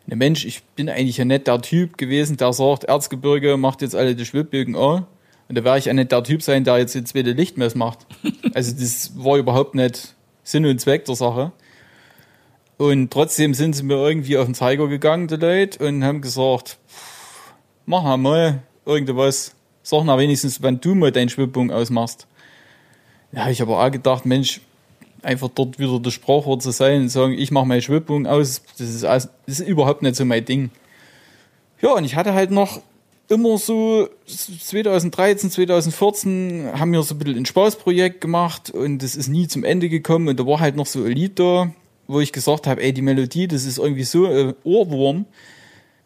ne 0.07 0.17
Mensch, 0.17 0.45
ich 0.45 0.63
bin 0.63 0.89
eigentlich 0.89 1.19
ja 1.19 1.25
nicht 1.25 1.47
der 1.47 1.61
Typ 1.61 1.99
gewesen, 1.99 2.37
der 2.37 2.53
sagt, 2.53 2.85
Erzgebirge 2.85 3.57
macht 3.57 3.83
jetzt 3.83 3.95
alle 3.95 4.15
die 4.15 4.25
Schwibbögen 4.25 4.75
an 4.75 5.07
und 5.49 5.57
da 5.57 5.65
wäre 5.65 5.79
ich 5.79 5.85
ja 5.85 5.93
nicht 5.93 6.13
der 6.13 6.25
Typ 6.25 6.43
sein, 6.43 6.65
der 6.65 6.79
jetzt 6.79 6.95
die 6.95 7.05
zweite 7.05 7.33
Lichtmess 7.33 7.75
macht. 7.75 8.07
Also 8.55 8.73
das 8.73 9.13
war 9.23 9.37
überhaupt 9.37 9.75
nicht 9.75 10.15
Sinn 10.43 10.65
und 10.65 10.81
Zweck 10.81 11.05
der 11.05 11.15
Sache. 11.15 11.53
Und 12.79 13.11
trotzdem 13.11 13.55
sind 13.55 13.75
sie 13.75 13.83
mir 13.83 13.95
irgendwie 13.95 14.37
auf 14.37 14.45
den 14.45 14.55
Zeiger 14.55 14.89
gegangen, 14.89 15.29
die 15.29 15.37
Leute, 15.37 15.87
und 15.87 16.05
haben 16.05 16.21
gesagt, 16.21 16.79
mach 17.87 18.17
mal 18.17 18.63
irgendwas. 18.85 19.55
Sag 19.83 20.05
mal 20.05 20.19
wenigstens, 20.19 20.63
wenn 20.63 20.81
du 20.81 20.95
mal 20.95 21.13
deinen 21.13 21.29
Schwibbogen 21.29 21.71
ausmachst. 21.71 22.27
Habe 23.35 23.53
ich 23.53 23.63
aber 23.63 23.83
auch 23.85 23.91
gedacht, 23.91 24.27
Mensch, 24.27 24.61
einfach 25.23 25.49
dort 25.55 25.79
wieder 25.79 25.99
das 26.01 26.15
Sprachwort 26.15 26.63
zu 26.63 26.71
sein 26.71 27.03
und 27.03 27.09
sagen, 27.09 27.33
ich 27.33 27.51
mache 27.51 27.67
meinen 27.67 27.83
Schwibbogen 27.83 28.27
aus, 28.27 28.63
das 28.79 28.89
ist, 28.89 29.03
das 29.03 29.29
ist 29.47 29.61
überhaupt 29.61 30.03
nicht 30.03 30.17
so 30.17 30.25
mein 30.25 30.45
Ding. 30.45 30.71
Ja, 31.81 31.93
und 31.93 32.05
ich 32.05 32.17
hatte 32.17 32.35
halt 32.35 32.51
noch 32.51 32.81
immer 33.29 33.59
so 33.59 34.09
2013, 34.27 35.51
2014 35.51 36.71
haben 36.75 36.93
wir 36.93 37.03
so 37.03 37.15
ein 37.15 37.19
bisschen 37.19 37.37
ein 37.39 37.47
Spaßprojekt 37.47 38.21
gemacht 38.21 38.71
und 38.71 39.03
das 39.03 39.17
ist 39.17 39.29
nie 39.29 39.49
zum 39.49 39.65
Ende 39.65 39.89
gekommen 39.89 40.29
und 40.29 40.39
da 40.39 40.47
war 40.47 40.61
halt 40.61 40.77
noch 40.77 40.87
so 40.87 41.05
Lied 41.05 41.39
da, 41.39 41.73
wo 42.07 42.21
ich 42.21 42.33
gesagt 42.33 42.67
habe, 42.67 42.83
ey, 42.83 42.93
die 42.93 43.03
Melodie, 43.03 43.49
das 43.49 43.65
ist 43.65 43.79
irgendwie 43.79 44.05
so 44.05 44.27
ein 44.27 44.55
Ohrwurm. 44.65 45.27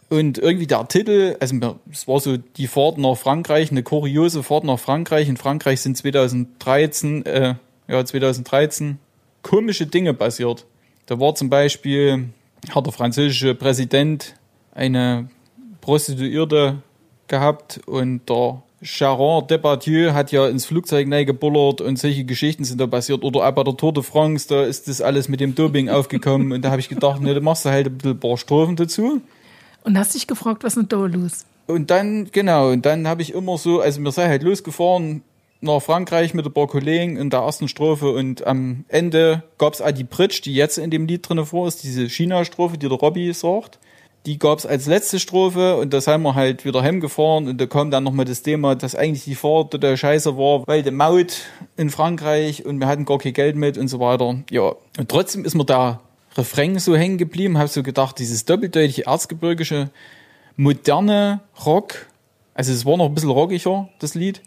Und 0.09 0.39
irgendwie 0.39 0.67
der 0.67 0.89
Titel, 0.89 1.37
also 1.39 1.79
es 1.93 2.09
war 2.09 2.19
so 2.19 2.37
die 2.37 2.67
Fahrt 2.67 2.99
nach 2.99 3.17
Frankreich, 3.17 3.71
eine 3.71 3.85
kuriose 3.85 4.43
Fahrt 4.43 4.65
nach 4.65 4.79
Frankreich. 4.79 5.29
In 5.29 5.37
Frankreich 5.37 5.81
sind 5.81 5.97
2013, 5.97 7.27
äh, 7.27 7.55
ja, 7.87 8.05
2013 8.05 8.99
komische 9.43 9.87
Dinge 9.87 10.13
passiert. 10.13 10.67
Da 11.07 11.21
war 11.21 11.35
zum 11.37 11.49
Beispiel, 11.49 12.31
hat 12.75 12.87
der 12.87 12.93
französische 12.93 13.55
Präsident 13.55 14.35
eine 14.73 15.29
Prostituierte 15.81 16.83
gehabt 17.29 17.81
und 17.87 18.29
der 18.29 18.63
Charon 18.83 19.47
Depardieu 19.47 20.13
hat 20.15 20.33
ja 20.33 20.49
ins 20.49 20.65
Flugzeug 20.65 21.09
gebullert 21.27 21.81
und 21.83 21.99
solche 21.99 22.25
Geschichten 22.25 22.65
sind 22.65 22.81
da 22.81 22.87
passiert. 22.87 23.25
Oder 23.25 23.51
bei 23.53 23.63
der 23.63 23.77
Tour 23.77 23.93
de 23.93 24.03
France, 24.03 24.49
da 24.49 24.65
ist 24.65 24.89
das 24.89 25.03
alles 25.03 25.29
mit 25.29 25.41
dem 25.41 25.55
Doping 25.55 25.89
aufgekommen 25.91 26.53
und 26.53 26.63
da 26.65 26.71
habe 26.71 26.81
ich 26.81 26.89
gedacht, 26.89 27.21
ne, 27.21 27.35
da 27.35 27.41
machst 27.41 27.65
du 27.65 27.71
halt 27.71 27.87
ein 27.87 27.99
bisschen 27.99 28.13
ein 28.13 28.21
paar 28.21 28.39
Strophen 28.39 28.77
dazu. 28.77 29.21
Und 29.85 29.99
hast 29.99 30.15
dich 30.15 30.27
gefragt, 30.27 30.65
was 30.65 30.77
ist 30.77 30.83
denn 30.83 30.89
da 30.89 31.07
los? 31.07 31.45
Und 31.67 31.91
dann, 31.91 32.31
genau, 32.33 32.71
und 32.71 32.85
dann 32.87 33.07
habe 33.07 33.23
ich 33.23 33.33
immer 33.33 33.59
so, 33.59 33.81
also 33.81 34.01
wir 34.01 34.13
sind 34.13 34.29
halt 34.29 34.43
losgefahren 34.43 35.23
nach 35.61 35.81
Frankreich 35.81 36.33
mit 36.33 36.47
ein 36.47 36.53
paar 36.53 36.67
Kollegen 36.67 37.17
in 37.17 37.29
der 37.29 37.41
ersten 37.41 37.69
Strophe 37.69 38.11
und 38.11 38.47
am 38.47 38.85
Ende 38.89 39.43
gab's 39.59 39.83
auch 39.83 39.91
die 39.91 40.05
Bridge, 40.05 40.41
die 40.43 40.55
jetzt 40.55 40.79
in 40.79 40.91
dem 40.91 41.07
Lied 41.07 41.29
drinne 41.29 41.45
vor 41.45 41.69
ist, 41.69 41.85
diese 41.85 42.09
China-Strophe, 42.09 42.79
die 42.79 42.89
der 42.89 42.99
Robby 42.99 43.33
sagt. 43.35 43.79
Die 44.27 44.39
gab's 44.39 44.67
als 44.67 44.87
letzte 44.87 45.19
Strophe 45.19 45.77
und 45.77 45.95
da 45.95 46.01
sind 46.01 46.23
wir 46.23 46.35
halt 46.35 46.67
wieder 46.67 46.83
heimgefahren 46.83 47.49
und 47.49 47.59
da 47.59 47.67
kam 47.67 47.91
dann 47.91 48.05
nochmal 48.05 48.27
das 48.27 48.43
Thema, 48.43 48.75
dass 48.75 48.95
eigentlich 48.95 49.25
die 49.25 49.35
Fahrt 49.35 49.71
total 49.71 49.97
scheiße 49.97 50.37
war, 50.37 50.67
weil 50.67 50.83
die 50.83 50.91
Maut 50.91 51.39
in 51.79 51.89
Frankreich 51.89 52.67
und 52.67 52.79
wir 52.81 52.87
hatten 52.87 53.07
gar 53.07 53.19
kein 53.19 53.33
Geld 53.33 53.57
mit 53.57 53.79
und 53.79 53.89
so 53.89 53.99
weiter. 53.99 54.37
Ja, 54.51 54.75
und 54.99 55.09
trotzdem 55.09 55.47
ist 55.47 55.55
mir 55.55 55.65
der 55.65 56.01
Refrain 56.37 56.79
so 56.79 56.95
hängen 56.95 57.17
geblieben, 57.17 57.57
habe 57.57 57.69
so 57.69 57.83
gedacht, 57.83 58.19
dieses 58.19 58.45
doppeldeutige 58.45 59.07
erzgebirgische 59.07 59.89
moderne 60.57 61.41
Rock, 61.65 62.07
also 62.53 62.73
es 62.73 62.85
war 62.85 62.99
noch 62.99 63.07
ein 63.07 63.15
bisschen 63.15 63.31
rockiger, 63.31 63.89
das 64.01 64.15
Lied, 64.15 64.43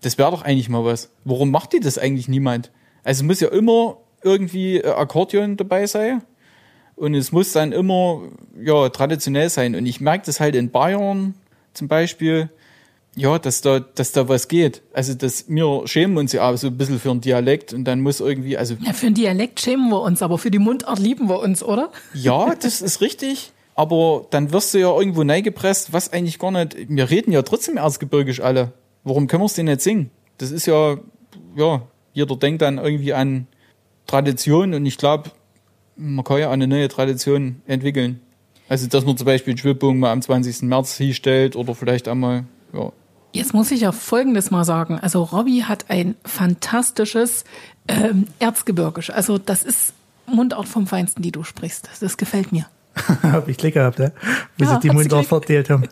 das 0.00 0.16
wäre 0.16 0.30
doch 0.30 0.42
eigentlich 0.42 0.70
mal 0.70 0.86
was. 0.86 1.10
Warum 1.24 1.50
macht 1.50 1.74
die 1.74 1.80
das 1.80 1.98
eigentlich 1.98 2.28
niemand? 2.28 2.70
Also 3.04 3.24
muss 3.24 3.40
ja 3.40 3.48
immer 3.48 3.98
irgendwie 4.22 4.82
ein 4.82 4.92
Akkordeon 4.92 5.58
dabei 5.58 5.86
sein 5.86 6.22
und 6.98 7.14
es 7.14 7.32
muss 7.32 7.52
dann 7.52 7.72
immer 7.72 8.22
ja 8.60 8.88
traditionell 8.88 9.48
sein. 9.50 9.74
Und 9.74 9.86
ich 9.86 10.00
merke 10.00 10.26
das 10.26 10.40
halt 10.40 10.54
in 10.54 10.70
Bayern 10.70 11.34
zum 11.74 11.88
Beispiel, 11.88 12.50
ja, 13.16 13.38
dass 13.38 13.60
da, 13.62 13.80
dass 13.80 14.12
da 14.12 14.28
was 14.28 14.48
geht. 14.48 14.82
Also 14.92 15.14
dass 15.14 15.48
wir 15.48 15.82
schämen 15.86 16.18
uns 16.18 16.32
ja 16.32 16.48
auch 16.48 16.56
so 16.56 16.68
ein 16.68 16.76
bisschen 16.76 17.00
für 17.00 17.10
einen 17.10 17.20
Dialekt 17.20 17.72
und 17.72 17.84
dann 17.84 18.00
muss 18.00 18.20
irgendwie, 18.20 18.56
also 18.56 18.76
Ja, 18.80 18.92
für 18.92 19.06
den 19.06 19.14
Dialekt 19.14 19.60
schämen 19.60 19.88
wir 19.88 20.02
uns, 20.02 20.22
aber 20.22 20.38
für 20.38 20.50
die 20.50 20.58
Mundart 20.58 20.98
lieben 20.98 21.28
wir 21.28 21.40
uns, 21.40 21.62
oder? 21.62 21.90
ja, 22.14 22.54
das 22.54 22.80
ist 22.80 23.00
richtig. 23.00 23.52
Aber 23.74 24.26
dann 24.30 24.52
wirst 24.52 24.74
du 24.74 24.78
ja 24.78 24.92
irgendwo 24.96 25.22
neigepresst, 25.22 25.92
was 25.92 26.12
eigentlich 26.12 26.38
gar 26.40 26.50
nicht. 26.50 26.76
Wir 26.88 27.10
reden 27.10 27.30
ja 27.30 27.42
trotzdem 27.42 27.76
erzgebirgisch 27.76 28.40
alle. 28.40 28.72
Warum 29.04 29.28
können 29.28 29.42
wir 29.42 29.46
es 29.46 29.54
denn 29.54 29.66
nicht 29.66 29.80
singen? 29.82 30.10
Das 30.38 30.50
ist 30.50 30.66
ja, 30.66 30.98
ja, 31.56 31.82
jeder 32.12 32.36
denkt 32.36 32.62
dann 32.62 32.78
irgendwie 32.78 33.14
an 33.14 33.46
Tradition 34.08 34.74
und 34.74 34.84
ich 34.86 34.98
glaube, 34.98 35.30
man 35.98 36.24
kann 36.24 36.38
ja 36.38 36.50
eine 36.50 36.66
neue 36.66 36.88
Tradition 36.88 37.60
entwickeln. 37.66 38.20
Also, 38.68 38.86
dass 38.86 39.04
man 39.04 39.16
zum 39.16 39.26
Beispiel 39.26 39.54
den 39.54 39.58
Schwibbogen 39.58 39.98
mal 39.98 40.12
am 40.12 40.22
20. 40.22 40.62
März 40.62 40.96
hinstellt 40.96 41.56
oder 41.56 41.74
vielleicht 41.74 42.08
einmal, 42.08 42.44
ja. 42.72 42.92
Jetzt 43.32 43.52
muss 43.52 43.70
ich 43.70 43.82
ja 43.82 43.92
Folgendes 43.92 44.50
mal 44.50 44.64
sagen. 44.64 44.98
Also 44.98 45.22
Robby 45.22 45.64
hat 45.66 45.90
ein 45.90 46.14
fantastisches 46.24 47.44
ähm, 47.86 48.26
Erzgebirgisch. 48.38 49.10
Also 49.10 49.36
das 49.36 49.64
ist 49.64 49.92
Mundart 50.26 50.66
vom 50.66 50.86
Feinsten, 50.86 51.22
die 51.22 51.30
du 51.30 51.44
sprichst. 51.44 51.90
Das 52.00 52.16
gefällt 52.16 52.52
mir. 52.52 52.66
Hab 53.22 53.48
ich 53.48 53.58
Glück 53.58 53.74
gehabt, 53.74 53.98
ja? 53.98 54.12
Wie 54.56 54.64
Ja, 54.64 54.74
sie 54.74 54.88
die 54.88 54.94
Mundart 54.94 55.26
verteilt 55.26 55.68
haben. 55.68 55.84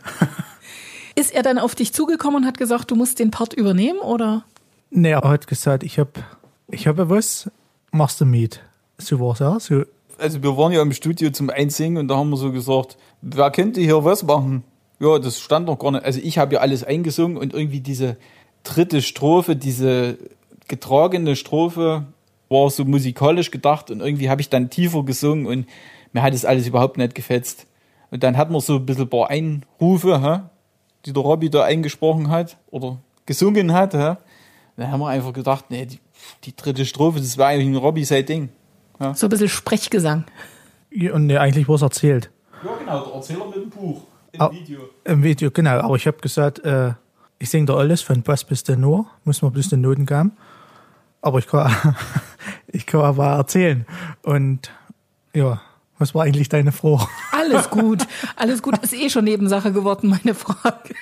Ist 1.15 1.35
er 1.35 1.43
dann 1.43 1.59
auf 1.59 1.75
dich 1.75 1.93
zugekommen 1.93 2.43
und 2.43 2.47
hat 2.47 2.59
gesagt, 2.59 2.91
du 2.91 2.95
musst 2.95 3.19
den 3.19 3.31
Part 3.31 3.55
übernehmen 3.55 4.01
oder? 4.01 4.45
Nee, 4.91 5.11
er 5.11 5.23
hat 5.23 5.47
gesagt, 5.47 5.83
ich 5.83 5.99
hab, 5.99 6.23
ich 6.69 6.87
hab 6.87 6.97
was, 6.99 7.51
machst 7.91 8.21
du 8.21 8.27
mit? 8.27 8.61
So 8.99 9.21
war's 9.21 9.43
auch, 9.43 9.61
so. 9.61 9.85
Also, 10.19 10.43
wir 10.43 10.57
waren 10.57 10.73
ja 10.73 10.83
im 10.83 10.93
Studio 10.93 11.31
zum 11.31 11.51
Einsingen 11.51 11.99
und 11.99 12.09
da 12.09 12.17
haben 12.17 12.31
wir 12.31 12.37
so 12.37 12.53
gesagt, 12.53 12.97
wer 13.21 13.51
könnte 13.51 13.81
hier 13.81 14.05
was 14.05 14.23
machen? 14.23 14.65
Ja, 14.99 15.19
das 15.19 15.41
stand 15.41 15.67
noch 15.67 15.79
gar 15.79 15.93
nicht. 15.93 16.05
Also, 16.05 16.21
ich 16.23 16.39
habe 16.39 16.55
ja 16.55 16.61
alles 16.61 16.85
eingesungen 16.85 17.37
und 17.37 17.53
irgendwie 17.53 17.81
diese 17.81 18.17
dritte 18.63 19.03
Strophe, 19.03 19.57
diese 19.57 20.19
getragene 20.69 21.37
Strophe, 21.37 22.07
war 22.49 22.71
so 22.71 22.85
musikalisch 22.85 23.51
gedacht 23.51 23.91
und 23.91 24.01
irgendwie 24.01 24.31
habe 24.31 24.41
ich 24.41 24.49
dann 24.49 24.71
tiefer 24.71 25.03
gesungen 25.03 25.47
und 25.47 25.67
mir 26.13 26.23
hat 26.23 26.33
das 26.33 26.45
alles 26.45 26.67
überhaupt 26.67 26.97
nicht 26.97 27.15
gefetzt. 27.15 27.67
Und 28.11 28.23
dann 28.23 28.37
hat 28.37 28.51
man 28.51 28.61
so 28.61 28.77
ein 28.77 28.87
bisschen 28.87 29.05
ein 29.05 29.11
paar 29.11 29.31
Einrufe, 29.31 30.23
hä, 30.23 30.41
die 31.05 31.13
der 31.13 31.23
Robby 31.23 31.51
da 31.51 31.65
eingesprochen 31.65 32.31
hat 32.31 32.57
oder 32.71 32.99
gesungen 33.27 33.73
hat. 33.73 33.95
Hä. 33.95 34.17
Dann 34.77 34.91
haben 34.91 35.01
wir 35.01 35.09
einfach 35.09 35.33
gedacht, 35.33 35.67
nee, 35.71 35.87
die, 35.87 35.99
die 36.45 36.55
dritte 36.55 36.85
Strophe, 36.85 37.19
das 37.19 37.37
war 37.39 37.49
eigentlich 37.49 37.69
ein 37.69 37.77
Robby 37.77 38.05
sein 38.05 38.25
Ding. 38.25 38.49
So 39.15 39.27
ein 39.27 39.31
bisschen 39.31 39.49
Sprechgesang. 39.49 40.25
Und 41.13 41.27
nee, 41.27 41.37
eigentlich 41.37 41.69
was 41.69 41.83
erzählt. 41.83 42.31
Ja, 42.65 42.71
genau, 42.79 43.05
der 43.05 43.15
Erzähler 43.15 43.47
mit 43.47 43.57
dem 43.57 43.71
Buch 43.71 44.03
im 44.33 44.41
Ah. 44.41 44.51
Im 45.05 45.23
Video, 45.23 45.51
genau. 45.51 45.81
Aber 45.81 45.97
ich 45.97 46.07
habe 46.07 46.19
gesagt, 46.19 46.61
äh, 46.65 46.93
ich 47.39 47.51
singe 47.51 47.67
da 47.67 47.77
alles 47.77 48.03
von 48.03 48.23
Bass 48.23 48.45
bis 48.45 48.65
Tenor, 48.65 49.07
muss 49.25 49.43
man 49.43 49.53
bloß 49.53 49.69
den 49.71 49.83
Noten 49.83 50.07
geben. 50.07 50.33
Aber 51.21 51.39
ich 51.39 51.47
kann, 51.47 51.75
ich 52.69 52.87
kann 52.87 53.03
aber 53.03 53.27
erzählen. 53.27 53.87
Und 54.23 54.71
ja, 55.35 55.61
was 55.99 56.15
war 56.15 56.25
eigentlich 56.25 56.49
deine 56.49 56.73
Frage? 56.73 57.07
Alles 57.33 57.71
gut, 57.71 58.07
alles 58.37 58.63
gut. 58.63 58.79
Ist 58.79 58.95
eh 58.95 59.09
schon 59.11 59.25
Nebensache 59.25 59.73
geworden, 59.73 60.09
meine 60.11 60.35
Frage. 60.35 60.95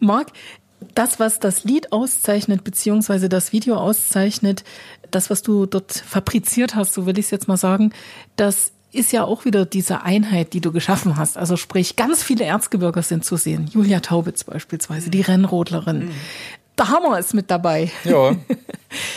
Marc, 0.00 0.28
das, 0.96 1.20
was 1.20 1.38
das 1.38 1.62
Lied 1.64 1.92
auszeichnet, 1.92 2.64
beziehungsweise 2.64 3.28
das 3.28 3.52
Video 3.52 3.76
auszeichnet, 3.76 4.64
das, 5.12 5.30
was 5.30 5.42
du 5.42 5.66
dort 5.66 5.92
fabriziert 5.92 6.74
hast, 6.74 6.94
so 6.94 7.06
will 7.06 7.18
ich 7.18 7.26
es 7.26 7.30
jetzt 7.30 7.46
mal 7.46 7.56
sagen, 7.56 7.92
das 8.34 8.72
ist 8.92 9.12
ja 9.12 9.24
auch 9.24 9.44
wieder 9.44 9.66
diese 9.66 10.02
Einheit, 10.02 10.52
die 10.54 10.60
du 10.60 10.72
geschaffen 10.72 11.16
hast. 11.16 11.36
Also 11.36 11.56
sprich, 11.56 11.96
ganz 11.96 12.22
viele 12.22 12.44
Erzgebirger 12.44 13.02
sind 13.02 13.24
zu 13.24 13.36
sehen. 13.36 13.68
Julia 13.72 14.00
Taubitz 14.00 14.42
beispielsweise, 14.44 15.10
die 15.10 15.20
Rennrodlerin. 15.20 16.10
Der 16.78 16.88
Hammer 16.88 17.18
ist 17.18 17.34
mit 17.34 17.50
dabei. 17.50 17.90
Ja, 18.04 18.34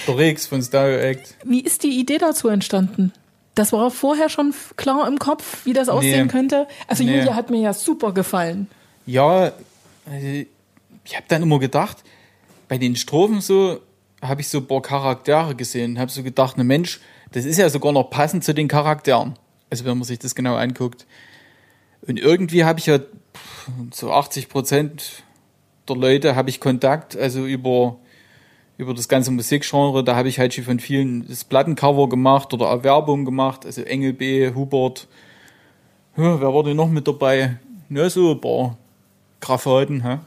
der 0.07 0.17
Rex 0.17 0.47
von 0.47 0.61
Stereo 0.61 0.99
Act. 0.99 1.35
Wie 1.45 1.61
ist 1.61 1.83
die 1.83 1.97
Idee 1.99 2.17
dazu 2.17 2.49
entstanden? 2.49 3.13
Das 3.55 3.71
war 3.73 3.89
vorher 3.91 4.29
schon 4.29 4.53
klar 4.77 5.07
im 5.07 5.17
Kopf, 5.17 5.65
wie 5.65 5.73
das 5.73 5.89
aussehen 5.89 6.27
Nee. 6.27 6.31
könnte. 6.31 6.67
Also 6.87 7.03
Nee. 7.03 7.17
Julia 7.17 7.35
hat 7.35 7.49
mir 7.49 7.61
ja 7.61 7.73
super 7.73 8.11
gefallen. 8.13 8.67
Ja, 9.05 9.51
also 10.05 10.45
ich 11.09 11.15
habe 11.15 11.25
dann 11.27 11.41
immer 11.41 11.57
gedacht, 11.57 12.03
bei 12.67 12.77
den 12.77 12.95
Strophen 12.95 13.41
so 13.41 13.79
habe 14.21 14.41
ich 14.41 14.47
so 14.47 14.59
ein 14.59 14.67
paar 14.67 14.81
Charaktere 14.81 15.55
gesehen, 15.55 15.97
habe 15.97 16.11
so 16.11 16.21
gedacht, 16.21 16.57
ne 16.57 16.63
Mensch, 16.63 16.99
das 17.31 17.45
ist 17.45 17.57
ja 17.57 17.67
sogar 17.69 17.91
noch 17.91 18.11
passend 18.11 18.43
zu 18.43 18.53
den 18.53 18.67
Charakteren. 18.67 19.33
Also 19.71 19.85
wenn 19.85 19.97
man 19.97 20.03
sich 20.03 20.19
das 20.19 20.35
genau 20.35 20.55
anguckt. 20.55 21.07
Und 22.05 22.19
irgendwie 22.19 22.63
habe 22.63 22.79
ich 22.79 22.85
ja 22.85 22.99
so 23.91 24.11
80 24.11 24.49
Prozent 24.49 25.23
der 25.87 25.95
Leute 25.95 26.35
habe 26.35 26.51
ich 26.51 26.59
Kontakt, 26.59 27.17
also 27.17 27.45
über 27.45 27.97
über 28.77 28.93
das 28.93 29.09
ganze 29.09 29.31
Musikgenre, 29.31 30.05
da 30.05 30.15
habe 30.15 30.29
ich 30.29 30.39
halt 30.39 30.53
schon 30.53 30.63
von 30.63 30.79
vielen 30.79 31.27
das 31.27 31.43
Plattencover 31.43 32.07
gemacht 32.07 32.53
oder 32.53 32.69
auch 32.69 32.83
Werbung 32.83 33.25
gemacht, 33.25 33.65
also 33.65 33.81
Engel 33.81 34.13
B, 34.13 34.53
Hubert, 34.53 35.07
ja, 36.15 36.39
wer 36.39 36.53
war 36.53 36.63
denn 36.63 36.77
noch 36.77 36.87
mit 36.87 37.07
dabei? 37.07 37.57
Ja, 37.89 38.09
so 38.09 38.31
ein 38.31 38.39
paar 38.39 38.77
Graffaten, 39.41 40.03
hä? 40.03 40.19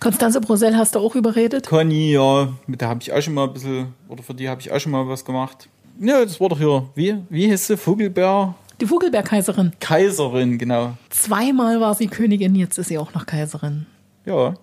Konstanze 0.00 0.40
Brosel 0.40 0.76
hast 0.76 0.94
du 0.94 1.00
auch 1.00 1.14
überredet? 1.14 1.66
Conny, 1.66 2.12
ja, 2.12 2.52
mit 2.66 2.80
der 2.80 2.88
habe 2.88 3.00
ich 3.02 3.12
auch 3.12 3.20
schon 3.20 3.34
mal 3.34 3.46
ein 3.46 3.52
bisschen, 3.52 3.94
oder 4.08 4.22
für 4.22 4.34
die 4.34 4.48
habe 4.48 4.60
ich 4.60 4.70
auch 4.70 4.78
schon 4.78 4.92
mal 4.92 5.06
was 5.08 5.24
gemacht. 5.24 5.68
Ja, 6.00 6.24
das 6.24 6.40
war 6.40 6.48
doch 6.48 6.58
hier, 6.58 6.88
wie, 6.94 7.16
wie 7.28 7.46
hieß 7.48 7.66
sie? 7.66 7.76
Vogelbär? 7.76 8.54
Die 8.80 8.86
Vogelberg-Kaiserin. 8.86 9.72
Kaiserin, 9.80 10.58
genau. 10.58 10.92
Zweimal 11.10 11.80
war 11.80 11.94
sie 11.94 12.06
Königin, 12.06 12.54
jetzt 12.54 12.78
ist 12.78 12.88
sie 12.88 12.98
auch 12.98 13.12
noch 13.14 13.26
Kaiserin. 13.26 13.86
Ja. 14.24 14.54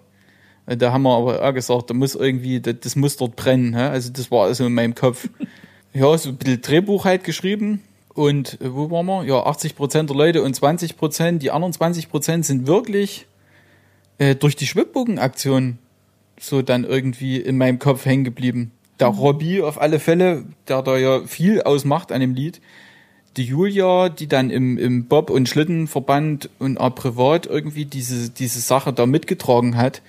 Und 0.68 0.82
Da 0.82 0.94
haben 0.94 1.04
wir 1.04 1.16
aber 1.16 1.44
auch 1.48 1.54
gesagt, 1.54 1.90
da 1.90 1.94
muss 1.94 2.16
irgendwie, 2.16 2.62
das, 2.62 2.76
das 2.82 2.96
muss 2.96 3.18
dort 3.18 3.36
brennen. 3.36 3.76
Also 3.76 4.12
das 4.12 4.32
war 4.32 4.46
also 4.46 4.66
in 4.66 4.74
meinem 4.74 4.96
Kopf. 4.96 5.30
Ja, 5.94 6.18
so 6.18 6.28
ein 6.28 6.36
bisschen 6.36 6.62
Drehbuch 6.62 7.06
halt 7.06 7.24
geschrieben. 7.24 7.82
Und 8.14 8.60
äh, 8.60 8.76
wo 8.76 8.92
waren 8.92 9.06
wir? 9.06 9.24
Ja, 9.24 9.46
80 9.46 9.78
Prozent 9.78 10.10
der 10.10 10.18
Leute 10.18 10.44
und 10.44 10.54
20 10.54 10.98
Prozent, 10.98 11.42
die 11.42 11.52
anderen 11.52 11.72
20 11.72 12.10
Prozent 12.10 12.46
sind 12.46 12.68
wirklich 12.68 13.28
äh, 14.18 14.36
durch 14.36 14.56
die 14.56 14.68
Schwibbogenaktion 14.68 15.78
so 16.40 16.62
dann 16.62 16.84
irgendwie 16.84 17.38
in 17.38 17.58
meinem 17.58 17.80
Kopf 17.80 18.06
hängen 18.06 18.24
geblieben. 18.24 18.72
Der 19.00 19.08
Robby 19.08 19.62
auf 19.62 19.80
alle 19.80 20.00
Fälle, 20.00 20.46
der 20.68 20.82
da 20.82 20.98
ja 20.98 21.26
viel 21.26 21.62
ausmacht 21.62 22.12
an 22.12 22.22
dem 22.22 22.34
Lied. 22.34 22.62
Die 23.38 23.44
Julia, 23.44 24.10
die 24.10 24.28
dann 24.28 24.50
im, 24.50 24.78
im 24.78 25.06
Bob- 25.06 25.30
und 25.30 25.50
Schlittenverband 25.50 26.50
und 26.60 26.78
auch 26.80 26.96
privat 26.96 27.46
irgendwie 27.46 27.86
diese, 27.86 28.30
diese 28.30 28.60
Sache 28.62 28.94
da 28.94 29.06
mitgetragen 29.06 29.76
hat, 29.76 30.02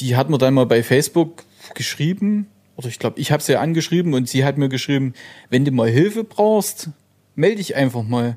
die 0.00 0.16
hat 0.16 0.28
mir 0.28 0.38
dann 0.38 0.54
mal 0.54 0.66
bei 0.66 0.82
Facebook 0.82 1.44
geschrieben, 1.74 2.46
oder 2.76 2.88
ich 2.88 2.98
glaube, 2.98 3.20
ich 3.20 3.32
habe 3.32 3.42
sie 3.42 3.56
angeschrieben 3.56 4.14
und 4.14 4.28
sie 4.28 4.44
hat 4.44 4.58
mir 4.58 4.68
geschrieben, 4.68 5.14
wenn 5.48 5.64
du 5.64 5.70
mal 5.72 5.88
Hilfe 5.88 6.24
brauchst, 6.24 6.90
melde 7.34 7.56
dich 7.56 7.76
einfach 7.76 8.02
mal. 8.02 8.36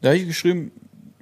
Da 0.00 0.08
habe 0.10 0.18
ich 0.18 0.26
geschrieben, 0.26 0.72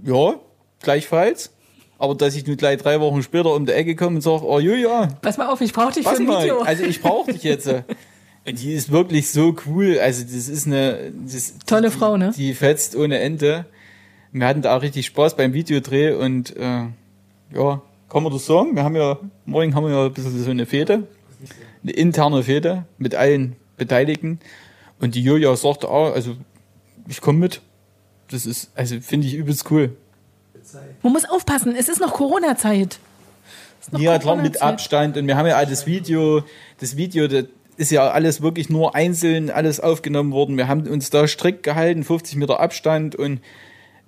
ja, 0.02 0.40
gleichfalls. 0.80 1.52
Aber 2.00 2.14
dass 2.14 2.34
ich 2.34 2.46
nun 2.46 2.56
gleich 2.56 2.78
drei 2.78 2.98
Wochen 2.98 3.22
später 3.22 3.54
um 3.54 3.66
die 3.66 3.72
Ecke 3.72 3.94
komme 3.94 4.16
und 4.16 4.22
sage, 4.22 4.42
oh 4.42 4.58
Julia, 4.58 5.08
Pass 5.20 5.36
mal 5.36 5.48
auf, 5.48 5.60
ich 5.60 5.74
brauche 5.74 5.92
dich 5.92 6.08
für 6.08 6.16
ein 6.16 6.24
mal, 6.24 6.42
Video. 6.42 6.62
also 6.62 6.82
ich 6.82 7.02
brauche 7.02 7.30
dich 7.30 7.42
jetzt. 7.42 7.68
Und 8.46 8.58
die 8.58 8.72
ist 8.72 8.90
wirklich 8.90 9.30
so 9.30 9.54
cool. 9.66 9.98
Also 9.98 10.22
das 10.22 10.48
ist 10.48 10.66
eine 10.66 11.12
das, 11.26 11.58
Tolle 11.66 11.90
Frau, 11.90 12.16
ne? 12.16 12.32
Die 12.34 12.54
fetzt 12.54 12.96
ohne 12.96 13.18
Ende. 13.18 13.66
Wir 14.32 14.46
hatten 14.46 14.62
da 14.62 14.74
auch 14.74 14.80
richtig 14.80 15.04
Spaß 15.04 15.36
beim 15.36 15.52
Videodreh 15.52 16.14
und 16.14 16.56
äh, 16.56 16.86
ja, 17.54 17.82
kann 18.08 18.22
man 18.22 18.32
das 18.32 18.46
sagen? 18.46 18.74
Wir 18.76 18.82
haben 18.82 18.96
ja 18.96 19.18
morgen 19.44 19.74
haben 19.74 19.84
wir 19.84 19.92
ja 19.92 20.06
ein 20.06 20.12
bisschen 20.14 20.42
so 20.42 20.50
eine 20.50 20.64
Fete, 20.64 21.06
eine 21.82 21.92
interne 21.92 22.42
Fete 22.44 22.86
mit 22.96 23.14
allen 23.14 23.56
Beteiligten. 23.76 24.40
Und 25.00 25.16
die 25.16 25.22
Julia 25.22 25.54
sagte 25.54 25.90
auch, 25.90 26.14
also 26.14 26.34
ich 27.08 27.20
komme 27.20 27.40
mit. 27.40 27.60
Das 28.28 28.46
ist, 28.46 28.70
also 28.74 28.98
finde 29.02 29.26
ich 29.26 29.34
übelst 29.34 29.70
cool. 29.70 29.96
Man 31.03 31.12
muss 31.12 31.29
aufpassen, 31.29 31.75
es 31.77 31.88
ist 31.88 32.01
noch 32.01 32.14
Corona-Zeit. 32.14 32.99
Ja, 33.96 34.18
klar, 34.18 34.37
mit. 34.37 34.61
Abstand. 34.61 35.16
Und 35.16 35.27
wir 35.27 35.37
haben 35.37 35.46
ja 35.46 35.57
all 35.57 35.66
das 35.66 35.87
Video, 35.87 36.42
das 36.81 36.96
Video, 36.96 37.27
das 37.29 37.44
ist 37.77 37.90
ja 37.90 38.11
alles 38.11 38.42
wirklich 38.42 38.68
nur 38.68 38.94
einzeln, 38.94 39.51
alles 39.51 39.81
aufgenommen 39.81 40.33
worden. 40.33 40.57
Wir 40.57 40.68
haben 40.68 40.87
uns 40.87 41.11
da 41.11 41.27
strikt 41.27 41.62
gehalten, 41.62 42.05
50 42.05 42.37
Meter 42.37 42.61
Abstand 42.61 43.16
und 43.16 43.40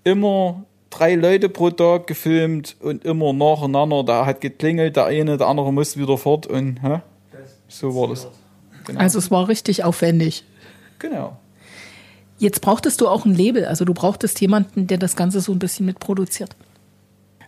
immer 0.05 0.65
drei 0.91 1.15
Leute 1.15 1.49
pro 1.49 1.71
Tag 1.71 2.07
gefilmt 2.07 2.77
und 2.81 3.05
immer 3.05 3.33
nacheinander. 3.33 4.05
Da 4.05 4.27
hat 4.27 4.41
geklingelt, 4.41 4.97
der 4.97 5.07
eine, 5.07 5.38
der 5.38 5.47
andere 5.47 5.73
musste 5.73 6.01
wieder 6.01 6.19
fort 6.19 6.47
und 6.47 6.83
hä? 6.83 7.01
so 7.69 7.95
war 7.95 8.09
das. 8.09 8.29
Genau. 8.85 9.01
Also 9.01 9.19
es 9.19 9.31
war 9.31 9.49
richtig 9.49 9.85
aufwendig. 9.85 10.45
genau. 10.99 11.38
Jetzt 12.38 12.61
brauchtest 12.61 13.01
du 13.01 13.09
auch 13.09 13.25
ein 13.25 13.35
Label, 13.35 13.64
also 13.66 13.85
du 13.85 13.95
brauchtest 13.95 14.40
jemanden, 14.40 14.87
der 14.87 14.99
das 14.99 15.16
Ganze 15.16 15.40
so 15.40 15.53
ein 15.53 15.59
bisschen 15.59 15.87
mitproduziert. 15.87 16.57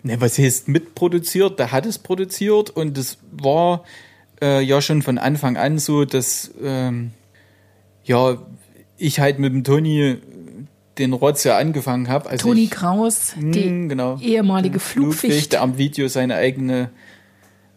Ne, 0.02 0.20
was 0.20 0.38
heißt 0.38 0.68
mitproduziert? 0.68 1.58
Der 1.58 1.72
hat 1.72 1.86
es 1.86 1.98
produziert 1.98 2.70
und 2.70 2.96
es 2.98 3.18
war 3.32 3.84
äh, 4.42 4.62
ja 4.62 4.80
schon 4.82 5.02
von 5.02 5.18
Anfang 5.18 5.56
an 5.56 5.78
so, 5.78 6.04
dass 6.04 6.50
ähm, 6.62 7.12
ja 8.04 8.38
ich 8.98 9.18
halt 9.18 9.38
mit 9.38 9.52
dem 9.52 9.64
Toni 9.64 10.18
den 10.98 11.12
Rotz 11.12 11.42
ja 11.44 11.56
angefangen 11.58 12.08
habe. 12.08 12.28
Also 12.30 12.48
Toni 12.48 12.64
ich, 12.64 12.70
Kraus, 12.70 13.34
die 13.36 13.64
Hm, 13.64 13.88
genau. 13.88 14.18
ehemalige 14.20 14.78
Flugfichte 14.78 15.26
Flugfichte. 15.26 15.60
am 15.60 15.78
Video 15.78 16.06
seine 16.08 16.36
eigene 16.36 16.90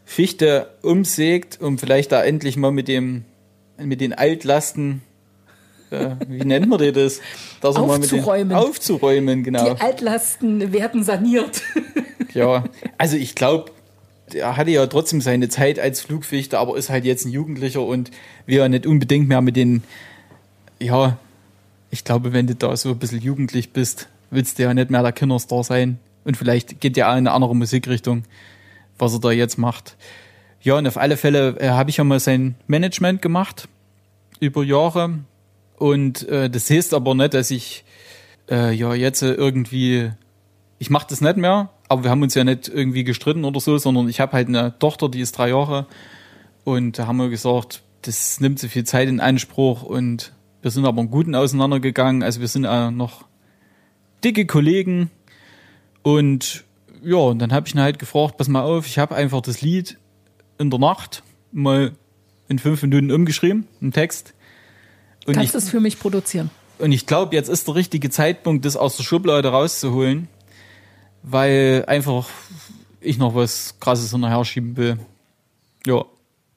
Fichte 0.05 0.69
umsägt, 0.83 1.59
um 1.61 1.77
vielleicht 1.79 2.11
da 2.11 2.23
endlich 2.23 2.57
mal 2.57 2.71
mit 2.71 2.87
dem 2.87 3.25
mit 3.83 4.01
den 4.01 4.13
Altlasten 4.13 5.01
äh, 5.01 5.06
wie 5.89 6.43
nennt 6.43 6.67
man 6.67 6.79
das? 6.93 7.19
Den, 7.61 7.75
Aufzuräumen. 7.77 8.55
aufzuräumen, 8.55 9.43
genau. 9.43 9.73
Die 9.73 9.81
Altlasten 9.81 10.73
werden 10.73 11.03
saniert. 11.03 11.61
Ja, 12.33 12.65
also 12.97 13.17
ich 13.17 13.35
glaube, 13.35 13.71
er 14.33 14.57
hatte 14.57 14.71
ja 14.71 14.85
trotzdem 14.87 15.21
seine 15.21 15.49
Zeit 15.49 15.79
als 15.79 16.01
Flugfichte, 16.01 16.59
aber 16.59 16.77
ist 16.77 16.89
halt 16.89 17.05
jetzt 17.05 17.25
ein 17.25 17.31
Jugendlicher 17.31 17.81
und 17.81 18.11
wir 18.45 18.59
ja 18.59 18.69
nicht 18.69 18.85
unbedingt 18.85 19.27
mehr 19.27 19.41
mit 19.41 19.55
den, 19.55 19.83
ja, 20.79 21.17
ich 21.89 22.03
glaube, 22.03 22.33
wenn 22.33 22.47
du 22.47 22.55
da 22.55 22.75
so 22.75 22.89
ein 22.89 22.99
bisschen 22.99 23.21
jugendlich 23.21 23.71
bist, 23.71 24.09
willst 24.29 24.59
du 24.59 24.63
ja 24.63 24.73
nicht 24.73 24.89
mehr 24.89 25.01
der 25.01 25.13
Kinderstar 25.13 25.63
sein. 25.63 25.99
Und 26.25 26.35
vielleicht 26.35 26.81
geht 26.81 26.97
ja 26.97 27.07
auch 27.07 27.13
in 27.13 27.19
eine 27.19 27.31
andere 27.31 27.55
Musikrichtung, 27.55 28.23
was 28.97 29.13
er 29.13 29.19
da 29.21 29.31
jetzt 29.31 29.57
macht. 29.57 29.95
Ja, 30.61 30.75
und 30.77 30.85
auf 30.85 30.97
alle 30.97 31.15
Fälle 31.15 31.55
äh, 31.59 31.69
habe 31.69 31.89
ich 31.89 31.97
ja 31.97 32.03
mal 32.03 32.19
sein 32.19 32.55
Management 32.67 33.21
gemacht 33.21 33.69
über 34.41 34.63
Jahre. 34.63 35.19
Und 35.77 36.27
äh, 36.27 36.49
das 36.49 36.69
heißt 36.69 36.93
aber 36.93 37.15
nicht, 37.15 37.33
dass 37.33 37.51
ich 37.51 37.85
äh, 38.49 38.73
ja 38.73 38.93
jetzt 38.93 39.21
äh, 39.21 39.33
irgendwie 39.33 40.11
ich 40.79 40.89
mache 40.89 41.07
das 41.09 41.21
nicht 41.21 41.37
mehr, 41.37 41.69
aber 41.89 42.03
wir 42.03 42.11
haben 42.11 42.21
uns 42.21 42.35
ja 42.35 42.43
nicht 42.43 42.67
irgendwie 42.67 43.03
gestritten 43.03 43.45
oder 43.45 43.59
so, 43.59 43.77
sondern 43.77 44.09
ich 44.09 44.19
habe 44.19 44.33
halt 44.33 44.47
eine 44.47 44.77
Tochter, 44.79 45.09
die 45.09 45.21
ist 45.21 45.37
drei 45.37 45.49
Jahre. 45.49 45.87
Und 46.63 46.99
da 46.99 47.07
haben 47.07 47.17
wir 47.17 47.29
gesagt, 47.29 47.81
das 48.03 48.39
nimmt 48.39 48.59
so 48.59 48.67
viel 48.67 48.83
Zeit 48.83 49.07
in 49.07 49.19
Anspruch 49.19 49.83
und 49.83 50.33
wir 50.61 50.71
sind 50.71 50.85
aber 50.85 50.99
einen 50.99 51.11
guten 51.11 51.35
auseinandergegangen, 51.35 52.23
also 52.23 52.41
wir 52.41 52.47
sind 52.47 52.65
äh, 52.65 52.91
noch 52.91 53.25
dicke 54.23 54.45
Kollegen. 54.45 55.09
Und 56.03 56.65
ja, 57.03 57.17
und 57.17 57.39
dann 57.39 57.51
habe 57.51 57.67
ich 57.67 57.73
ihn 57.73 57.81
halt 57.81 57.99
gefragt, 57.99 58.37
pass 58.37 58.47
mal 58.47 58.63
auf, 58.63 58.85
ich 58.85 58.99
habe 58.99 59.15
einfach 59.15 59.41
das 59.41 59.61
Lied 59.61 59.97
in 60.57 60.69
der 60.69 60.79
Nacht 60.79 61.23
mal 61.51 61.93
in 62.49 62.59
fünf 62.59 62.81
Minuten 62.81 63.11
umgeschrieben, 63.11 63.67
einen 63.81 63.91
Text 63.91 64.33
Und 65.27 65.35
Kannst 65.35 65.53
ich, 65.53 65.63
es 65.63 65.69
für 65.69 65.79
mich 65.79 65.99
produzieren? 65.99 66.49
und 66.79 66.91
ich 66.91 67.05
glaube, 67.05 67.35
jetzt 67.35 67.49
ist 67.49 67.67
der 67.67 67.75
richtige 67.75 68.09
Zeitpunkt, 68.09 68.65
das 68.65 68.75
aus 68.75 68.97
der 68.97 69.03
Schublade 69.03 69.49
rauszuholen, 69.49 70.27
weil 71.23 71.83
einfach 71.87 72.27
ich 73.01 73.17
noch 73.17 73.35
was 73.35 73.75
Krasses 73.79 74.11
hinterher 74.11 74.43
schieben 74.45 74.77
will. 74.77 74.97
Ja. 75.85 76.05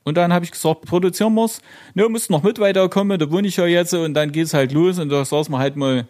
Und 0.05 0.17
dann 0.17 0.33
habe 0.33 0.45
ich 0.45 0.51
gesagt, 0.51 0.83
produzieren 0.83 1.35
wir's. 1.35 1.61
Ne, 1.95 2.09
müsst 2.09 2.31
noch 2.31 2.43
mit 2.43 2.59
weiterkommen, 2.59 3.19
da 3.19 3.31
wohne 3.31 3.49
ich 3.49 3.57
ja 3.57 3.67
jetzt 3.67 3.95
und 3.95 4.15
dann 4.15 4.33
geht's 4.33 4.55
halt 4.55 4.73
los 4.73 4.99
und 4.99 5.11
da 5.11 5.25
saßen 5.25 5.53
wir 5.53 5.59
halt 5.59 5.77
mal 5.77 6.07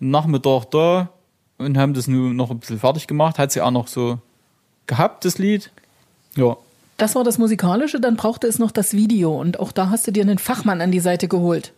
Nachmittag 0.00 0.70
da 0.70 1.10
und 1.58 1.76
haben 1.76 1.94
das 1.94 2.08
nur 2.08 2.32
noch 2.32 2.50
ein 2.50 2.58
bisschen 2.58 2.78
fertig 2.78 3.06
gemacht. 3.06 3.38
Hat 3.38 3.52
sie 3.52 3.60
auch 3.60 3.70
noch 3.70 3.86
so 3.86 4.18
gehabt, 4.86 5.24
das 5.24 5.38
Lied. 5.38 5.70
Ja. 6.36 6.56
Das 6.96 7.14
war 7.14 7.22
das 7.22 7.38
Musikalische, 7.38 8.00
dann 8.00 8.16
brauchte 8.16 8.46
es 8.46 8.58
noch 8.58 8.72
das 8.72 8.92
Video 8.92 9.38
und 9.38 9.60
auch 9.60 9.70
da 9.70 9.90
hast 9.90 10.06
du 10.06 10.10
dir 10.10 10.22
einen 10.22 10.38
Fachmann 10.38 10.80
an 10.80 10.90
die 10.90 11.00
Seite 11.00 11.28
geholt. 11.28 11.72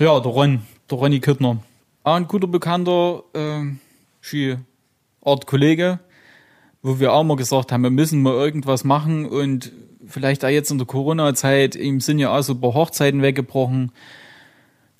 Ja, 0.00 0.18
der 0.18 0.32
Ron, 0.32 0.62
der 0.90 0.96
Ronny 0.96 1.20
Kittner. 1.20 1.58
Auch 2.04 2.14
ein 2.14 2.26
guter 2.26 2.46
Bekannter, 2.46 3.22
ähm, 3.34 3.80
Ski 4.22 4.56
Kollege, 5.44 6.00
wo 6.80 6.98
wir 6.98 7.12
auch 7.12 7.22
mal 7.22 7.36
gesagt 7.36 7.70
haben, 7.70 7.82
wir 7.82 7.90
müssen 7.90 8.22
mal 8.22 8.32
irgendwas 8.32 8.82
machen 8.82 9.26
und 9.26 9.72
vielleicht 10.06 10.42
auch 10.42 10.48
jetzt 10.48 10.70
in 10.70 10.78
der 10.78 10.86
Corona-Zeit, 10.86 11.76
ihm 11.76 12.00
sind 12.00 12.18
ja 12.18 12.34
auch 12.34 12.40
so 12.40 12.54
ein 12.54 12.62
paar 12.62 12.72
Hochzeiten 12.72 13.20
weggebrochen, 13.20 13.92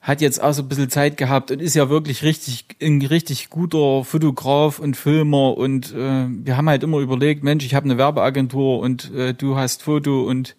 hat 0.02 0.20
jetzt 0.20 0.42
auch 0.42 0.52
so 0.52 0.60
ein 0.60 0.68
bisschen 0.68 0.90
Zeit 0.90 1.16
gehabt 1.16 1.50
und 1.50 1.62
ist 1.62 1.74
ja 1.74 1.88
wirklich 1.88 2.22
richtig, 2.22 2.66
ein 2.82 3.00
richtig 3.00 3.48
guter 3.48 4.04
Fotograf 4.04 4.80
und 4.80 4.98
Filmer 4.98 5.56
und 5.56 5.94
äh, 5.94 6.26
wir 6.28 6.58
haben 6.58 6.68
halt 6.68 6.82
immer 6.82 6.98
überlegt, 6.98 7.42
Mensch, 7.42 7.64
ich 7.64 7.74
habe 7.74 7.84
eine 7.86 7.96
Werbeagentur 7.96 8.80
und 8.80 9.10
äh, 9.14 9.32
du 9.32 9.56
hast 9.56 9.82
Foto 9.82 10.24
und 10.24 10.56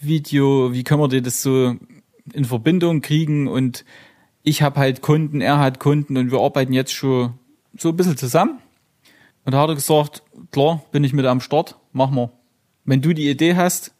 Video, 0.00 0.72
wie 0.72 0.84
können 0.84 1.00
wir 1.00 1.08
dir 1.08 1.22
das 1.22 1.42
so 1.42 1.74
in 2.34 2.44
Verbindung 2.44 3.00
kriegen 3.00 3.48
und 3.48 3.84
ich 4.42 4.62
habe 4.62 4.80
halt 4.80 5.02
Kunden, 5.02 5.40
er 5.40 5.58
hat 5.58 5.78
Kunden 5.78 6.16
und 6.16 6.30
wir 6.30 6.40
arbeiten 6.40 6.72
jetzt 6.72 6.92
schon 6.92 7.34
so 7.76 7.90
ein 7.90 7.96
bisschen 7.96 8.16
zusammen. 8.16 8.58
Und 9.44 9.52
da 9.52 9.60
hat 9.60 9.68
er 9.68 9.74
gesagt, 9.74 10.22
klar, 10.50 10.84
bin 10.90 11.04
ich 11.04 11.12
mit 11.12 11.26
am 11.26 11.40
Start, 11.40 11.76
mach 11.92 12.10
mal. 12.10 12.30
Wenn 12.84 13.02
du 13.02 13.12
die 13.12 13.28
Idee 13.28 13.56
hast, 13.56 13.92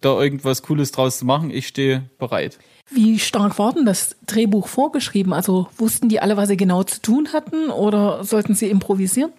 da 0.00 0.20
irgendwas 0.20 0.62
Cooles 0.62 0.92
draus 0.92 1.18
zu 1.18 1.24
machen, 1.24 1.50
ich 1.50 1.66
stehe 1.66 2.08
bereit. 2.18 2.58
Wie 2.90 3.18
stark 3.18 3.58
war 3.58 3.72
denn 3.72 3.84
das 3.84 4.16
Drehbuch 4.26 4.68
vorgeschrieben? 4.68 5.32
Also 5.32 5.68
wussten 5.76 6.08
die 6.08 6.20
alle, 6.20 6.36
was 6.36 6.48
sie 6.48 6.56
genau 6.56 6.84
zu 6.84 7.02
tun 7.02 7.28
hatten 7.32 7.70
oder 7.70 8.22
sollten 8.24 8.54
sie 8.54 8.70
improvisieren? 8.70 9.32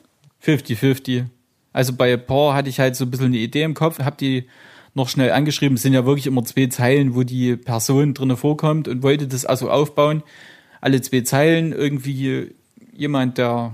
50-50. 0.44 1.26
Also 1.72 1.94
bei 1.94 2.18
Paar 2.18 2.56
hatte 2.56 2.70
ich 2.70 2.80
halt 2.80 2.96
so 2.96 3.06
ein 3.06 3.12
bisschen 3.12 3.28
eine 3.28 3.38
Idee 3.38 3.64
im 3.64 3.74
Kopf, 3.74 4.00
hab 4.00 4.18
die 4.18 4.48
noch 4.98 5.08
schnell 5.10 5.32
angeschrieben. 5.32 5.76
Es 5.76 5.84
sind 5.84 5.94
ja 5.94 6.06
wirklich 6.06 6.28
immer 6.28 6.44
zwei 6.44 6.68
Zeilen, 6.68 7.16
wo 7.16 7.24
die 7.24 7.56
Person 7.56 8.14
drinne 8.14 8.36
vorkommt 8.36 8.88
und 8.90 9.04
wollte 9.04 9.28
das 9.28 9.46
also 9.46 9.70
aufbauen. 9.72 10.24
Alle 10.82 11.02
zwei 11.02 11.22
Zeilen 11.22 11.72
irgendwie 11.72 12.54
jemand, 12.94 13.38
der 13.38 13.74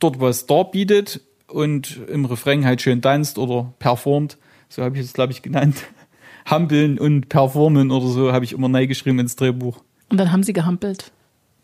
dort 0.00 0.20
was 0.20 0.46
darbietet 0.46 1.20
und 1.46 2.00
im 2.08 2.24
Refrain 2.26 2.64
halt 2.66 2.82
schön 2.82 3.00
tanzt 3.00 3.38
oder 3.38 3.72
performt. 3.78 4.36
So 4.68 4.82
habe 4.82 4.98
ich 4.98 5.04
es, 5.04 5.12
glaube 5.14 5.32
ich, 5.32 5.40
genannt. 5.42 5.76
Hampeln 6.46 6.98
und 6.98 7.30
performen 7.30 7.90
oder 7.90 8.06
so 8.06 8.32
habe 8.32 8.44
ich 8.44 8.52
immer 8.52 8.68
neu 8.68 8.86
geschrieben 8.86 9.18
ins 9.20 9.36
Drehbuch. 9.36 9.78
Und 10.10 10.18
dann 10.18 10.30
haben 10.30 10.42
sie 10.42 10.52
gehampelt 10.52 11.10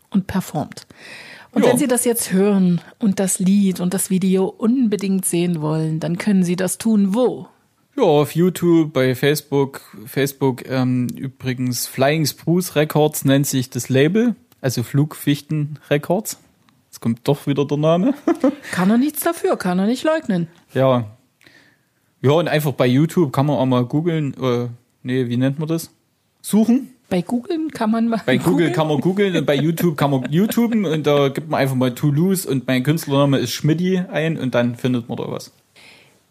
und 0.09 0.27
performt. 0.27 0.87
Und 1.53 1.64
Ja. 1.64 1.70
wenn 1.70 1.79
Sie 1.79 1.88
das 1.88 2.05
jetzt 2.05 2.33
hören 2.33 2.81
und 3.01 3.18
das 3.18 3.40
Lied 3.40 3.81
und 3.81 3.92
das 3.92 4.09
Video 4.09 4.46
unbedingt 4.46 5.25
sehen 5.27 5.61
wollen, 5.61 5.99
dann 6.01 6.16
können 6.16 6.44
Sie 6.44 6.57
das 6.57 6.79
tun 6.79 7.12
wo? 7.14 7.49
Ja, 8.00 8.06
auf 8.06 8.34
YouTube, 8.34 8.94
bei 8.94 9.14
Facebook. 9.14 9.82
Facebook 10.06 10.66
ähm, 10.66 11.08
übrigens 11.08 11.86
Flying 11.86 12.24
Spruce 12.24 12.74
Records 12.74 13.26
nennt 13.26 13.46
sich 13.46 13.68
das 13.68 13.90
Label, 13.90 14.34
also 14.62 14.82
Flugfichten 14.82 15.78
Records. 15.90 16.38
Jetzt 16.88 17.00
kommt 17.00 17.20
doch 17.24 17.46
wieder 17.46 17.66
der 17.66 17.76
Name. 17.76 18.14
Kann 18.72 18.88
er 18.88 18.96
nichts 18.96 19.20
dafür, 19.20 19.58
kann 19.58 19.78
er 19.78 19.84
nicht 19.84 20.02
leugnen. 20.02 20.48
ja. 20.72 21.10
Ja, 22.22 22.30
und 22.32 22.48
einfach 22.48 22.72
bei 22.72 22.86
YouTube 22.86 23.32
kann 23.34 23.46
man 23.46 23.56
auch 23.56 23.66
mal 23.66 23.84
googeln. 23.84 24.34
Äh, 24.34 24.68
nee, 25.02 25.28
wie 25.28 25.36
nennt 25.36 25.58
man 25.58 25.68
das? 25.68 25.90
Suchen. 26.40 26.94
Bei 27.10 27.20
Googlen 27.22 27.70
kann 27.70 27.90
man 27.90 28.08
mal. 28.08 28.20
Bei 28.24 28.36
Google 28.38 28.72
kann 28.72 28.88
man 28.88 29.00
googeln 29.00 29.36
und 29.36 29.44
bei 29.46 29.56
YouTube 29.56 29.96
kann 29.96 30.10
man 30.10 30.30
YouTuben 30.30 30.84
und 30.86 31.06
da 31.06 31.28
gibt 31.28 31.50
man 31.50 31.60
einfach 31.60 31.76
mal 31.76 31.94
Toulouse 31.94 32.46
und 32.46 32.66
mein 32.66 32.82
Künstlername 32.82 33.38
ist 33.38 33.52
Schmidti 33.52 33.98
ein 33.98 34.38
und 34.38 34.54
dann 34.54 34.76
findet 34.76 35.08
man 35.08 35.16
da 35.18 35.30
was. 35.30 35.52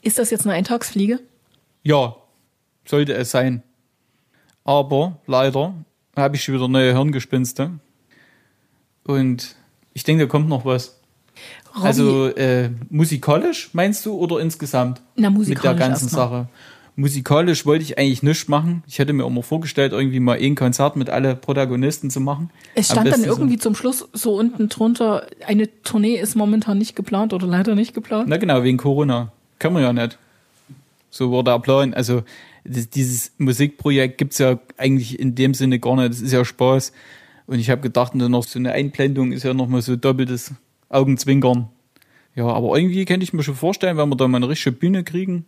Ist 0.01 0.17
das 0.17 0.29
jetzt 0.31 0.45
eine 0.47 0.55
Eintagsfliege? 0.55 1.19
Ja, 1.83 2.15
sollte 2.85 3.13
es 3.13 3.31
sein. 3.31 3.63
Aber 4.63 5.17
leider 5.27 5.73
habe 6.15 6.35
ich 6.35 6.47
wieder 6.51 6.67
neue 6.67 6.93
Hirngespinste. 6.93 7.71
Und 9.03 9.55
ich 9.93 10.03
denke, 10.03 10.25
da 10.25 10.29
kommt 10.29 10.49
noch 10.49 10.65
was. 10.65 10.99
Robby, 11.75 11.87
Also 11.87 12.27
äh, 12.27 12.69
musikalisch 12.89 13.69
meinst 13.73 14.05
du 14.05 14.13
oder 14.15 14.39
insgesamt 14.39 15.01
na, 15.15 15.29
mit 15.29 15.39
musikalisch 15.39 15.77
der 15.79 15.87
ganzen. 15.89 16.09
Sache? 16.09 16.47
Musikalisch 16.95 17.65
wollte 17.65 17.83
ich 17.83 17.97
eigentlich 17.97 18.23
nichts 18.23 18.49
machen. 18.49 18.83
Ich 18.85 18.99
hätte 18.99 19.13
mir 19.13 19.25
immer 19.25 19.41
vorgestellt, 19.41 19.93
irgendwie 19.93 20.19
mal 20.19 20.37
ein 20.37 20.55
Konzert 20.55 20.97
mit 20.97 21.09
alle 21.09 21.35
Protagonisten 21.35 22.09
zu 22.09 22.19
machen. 22.19 22.49
Es 22.75 22.87
stand 22.87 22.97
dann 22.99 23.05
besten 23.05 23.23
so- 23.23 23.29
irgendwie 23.29 23.57
zum 23.57 23.73
Schluss 23.73 24.09
so 24.11 24.35
unten 24.35 24.67
drunter, 24.67 25.25
eine 25.47 25.69
Tournee 25.83 26.15
ist 26.17 26.35
momentan 26.35 26.77
nicht 26.77 26.95
geplant 26.97 27.31
oder 27.31 27.47
leider 27.47 27.73
nicht 27.75 27.93
geplant. 27.93 28.27
Na 28.27 28.35
genau, 28.35 28.63
wegen 28.63 28.77
Corona. 28.77 29.31
Können 29.59 29.75
wir 29.75 29.81
ja 29.83 29.93
nicht. 29.93 30.17
So 31.09 31.31
war 31.31 31.43
der 31.43 31.59
Plan. 31.59 31.93
Also 31.93 32.23
das, 32.63 32.89
dieses 32.89 33.33
Musikprojekt 33.37 34.17
gibt's 34.17 34.37
ja 34.37 34.59
eigentlich 34.77 35.19
in 35.19 35.35
dem 35.35 35.53
Sinne 35.53 35.79
gar 35.79 35.95
nicht. 35.95 36.09
Das 36.09 36.21
ist 36.21 36.31
ja 36.31 36.43
Spaß. 36.45 36.91
Und 37.47 37.59
ich 37.59 37.69
habe 37.69 37.81
gedacht, 37.81 38.13
dann 38.15 38.31
noch 38.31 38.43
so 38.43 38.59
eine 38.59 38.73
Einblendung 38.73 39.31
ist 39.31 39.43
ja 39.43 39.53
noch 39.53 39.67
mal 39.67 39.81
so 39.81 39.95
doppeltes 39.95 40.53
Augenzwinkern. 40.89 41.69
Ja, 42.35 42.45
aber 42.45 42.77
irgendwie 42.77 43.05
könnte 43.05 43.23
ich 43.23 43.33
mir 43.33 43.43
schon 43.43 43.55
vorstellen, 43.55 43.97
wenn 43.97 44.09
wir 44.09 44.15
da 44.15 44.27
mal 44.27 44.37
eine 44.37 44.49
richtige 44.49 44.75
Bühne 44.75 45.03
kriegen 45.03 45.45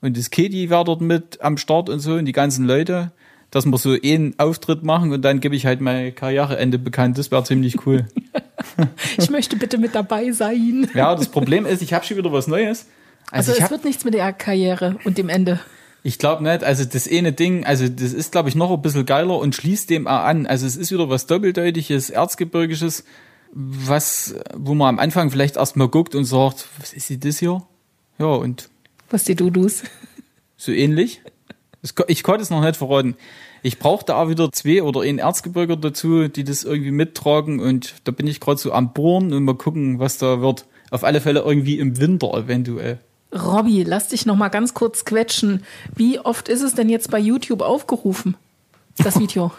und 0.00 0.16
das 0.16 0.30
Katie 0.30 0.70
wäre 0.70 0.84
dort 0.84 1.00
mit 1.00 1.40
am 1.40 1.56
Start 1.56 1.88
und 1.88 2.00
so 2.00 2.14
und 2.14 2.26
die 2.26 2.32
ganzen 2.32 2.66
Leute, 2.66 3.12
dass 3.50 3.64
wir 3.64 3.78
so 3.78 3.92
einen 3.92 4.34
Auftritt 4.38 4.82
machen 4.82 5.12
und 5.12 5.22
dann 5.22 5.40
gebe 5.40 5.56
ich 5.56 5.66
halt 5.66 5.80
mein 5.80 6.14
Karriereende 6.14 6.78
bekannt. 6.78 7.16
Das 7.18 7.30
wäre 7.30 7.44
ziemlich 7.44 7.86
cool. 7.86 8.06
Ich 9.16 9.30
möchte 9.30 9.56
bitte 9.56 9.78
mit 9.78 9.94
dabei 9.94 10.32
sein. 10.32 10.88
ja, 10.92 11.14
das 11.14 11.28
Problem 11.28 11.64
ist, 11.66 11.82
ich 11.82 11.94
habe 11.94 12.04
schon 12.04 12.16
wieder 12.16 12.32
was 12.32 12.46
Neues. 12.46 12.86
Also, 13.30 13.52
ich 13.52 13.60
es 13.60 13.70
wird 13.70 13.84
nichts 13.84 14.04
mit 14.04 14.14
der 14.14 14.32
Karriere 14.32 14.98
und 15.04 15.18
dem 15.18 15.28
Ende. 15.28 15.60
Ich 16.06 16.18
glaube 16.18 16.44
nicht. 16.44 16.62
Also 16.62 16.84
das 16.84 17.10
eine 17.10 17.32
Ding, 17.32 17.64
also 17.66 17.88
das 17.88 18.12
ist, 18.12 18.30
glaube 18.30 18.48
ich, 18.48 18.54
noch 18.54 18.70
ein 18.70 18.80
bisschen 18.80 19.06
geiler 19.06 19.38
und 19.38 19.56
schließt 19.56 19.90
dem 19.90 20.06
auch 20.06 20.22
an. 20.22 20.46
Also 20.46 20.64
es 20.64 20.76
ist 20.76 20.92
wieder 20.92 21.08
was 21.08 21.26
Doppeldeutiges, 21.26 22.10
Erzgebirgisches, 22.10 23.02
was, 23.52 24.36
wo 24.54 24.74
man 24.74 24.90
am 24.90 24.98
Anfang 25.00 25.32
vielleicht 25.32 25.56
erstmal 25.56 25.88
guckt 25.88 26.14
und 26.14 26.24
sagt, 26.24 26.68
was 26.78 26.92
ist 26.92 27.10
denn 27.10 27.18
das 27.18 27.40
hier? 27.40 27.60
Ja, 28.20 28.26
und 28.26 28.68
Was 29.10 29.24
die 29.24 29.34
Dudus. 29.34 29.82
so 30.56 30.70
ähnlich. 30.70 31.22
Ich 32.06 32.22
konnte 32.22 32.42
es 32.42 32.50
noch 32.50 32.62
nicht 32.62 32.76
verraten. 32.76 33.16
Ich 33.62 33.80
brauchte 33.80 34.14
auch 34.14 34.28
wieder 34.28 34.52
zwei 34.52 34.84
oder 34.84 35.00
einen 35.00 35.18
Erzgebirger 35.18 35.76
dazu, 35.76 36.28
die 36.28 36.44
das 36.44 36.62
irgendwie 36.62 36.92
mittragen 36.92 37.58
und 37.58 37.96
da 38.04 38.12
bin 38.12 38.28
ich 38.28 38.38
gerade 38.38 38.60
so 38.60 38.72
am 38.72 38.92
Bohren 38.92 39.32
und 39.32 39.42
mal 39.42 39.56
gucken, 39.56 39.98
was 39.98 40.18
da 40.18 40.40
wird. 40.40 40.66
Auf 40.92 41.02
alle 41.02 41.20
Fälle 41.20 41.40
irgendwie 41.40 41.80
im 41.80 41.98
Winter 41.98 42.32
eventuell. 42.32 43.00
Robby, 43.36 43.82
lass 43.84 44.08
dich 44.08 44.26
noch 44.26 44.36
mal 44.36 44.48
ganz 44.48 44.74
kurz 44.74 45.04
quetschen. 45.04 45.62
Wie 45.94 46.18
oft 46.18 46.48
ist 46.48 46.62
es 46.62 46.74
denn 46.74 46.88
jetzt 46.88 47.10
bei 47.10 47.18
YouTube 47.18 47.62
aufgerufen? 47.62 48.36
Das 48.98 49.18
Video. 49.18 49.52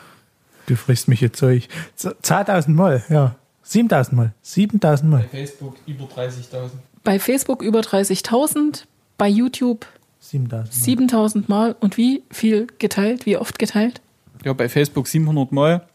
Du 0.65 0.75
frisst 0.75 1.07
mich 1.07 1.21
jetzt 1.21 1.37
Zeug. 1.37 1.67
10.000 1.97 2.69
Mal, 2.71 3.03
ja. 3.09 3.35
7.000 3.65 4.15
Mal. 4.15 4.33
7.000 4.43 5.03
Mal. 5.05 5.23
Facebook 5.29 5.75
über 5.85 6.05
30.000. 6.05 6.69
Bei 7.03 7.19
Facebook 7.19 7.61
über 7.61 7.79
30.000, 7.81 8.83
bei 9.17 9.27
YouTube 9.27 9.85
7.000 10.23 10.49
Mal. 10.49 10.63
7.000 10.65 11.43
Mal. 11.47 11.75
Und 11.79 11.97
wie 11.97 12.23
viel 12.31 12.67
geteilt? 12.79 13.25
Wie 13.25 13.37
oft 13.37 13.59
geteilt? 13.59 14.01
ja, 14.43 14.53
bei 14.53 14.69
Facebook 14.69 15.07
700 15.07 15.51
Mal. 15.51 15.87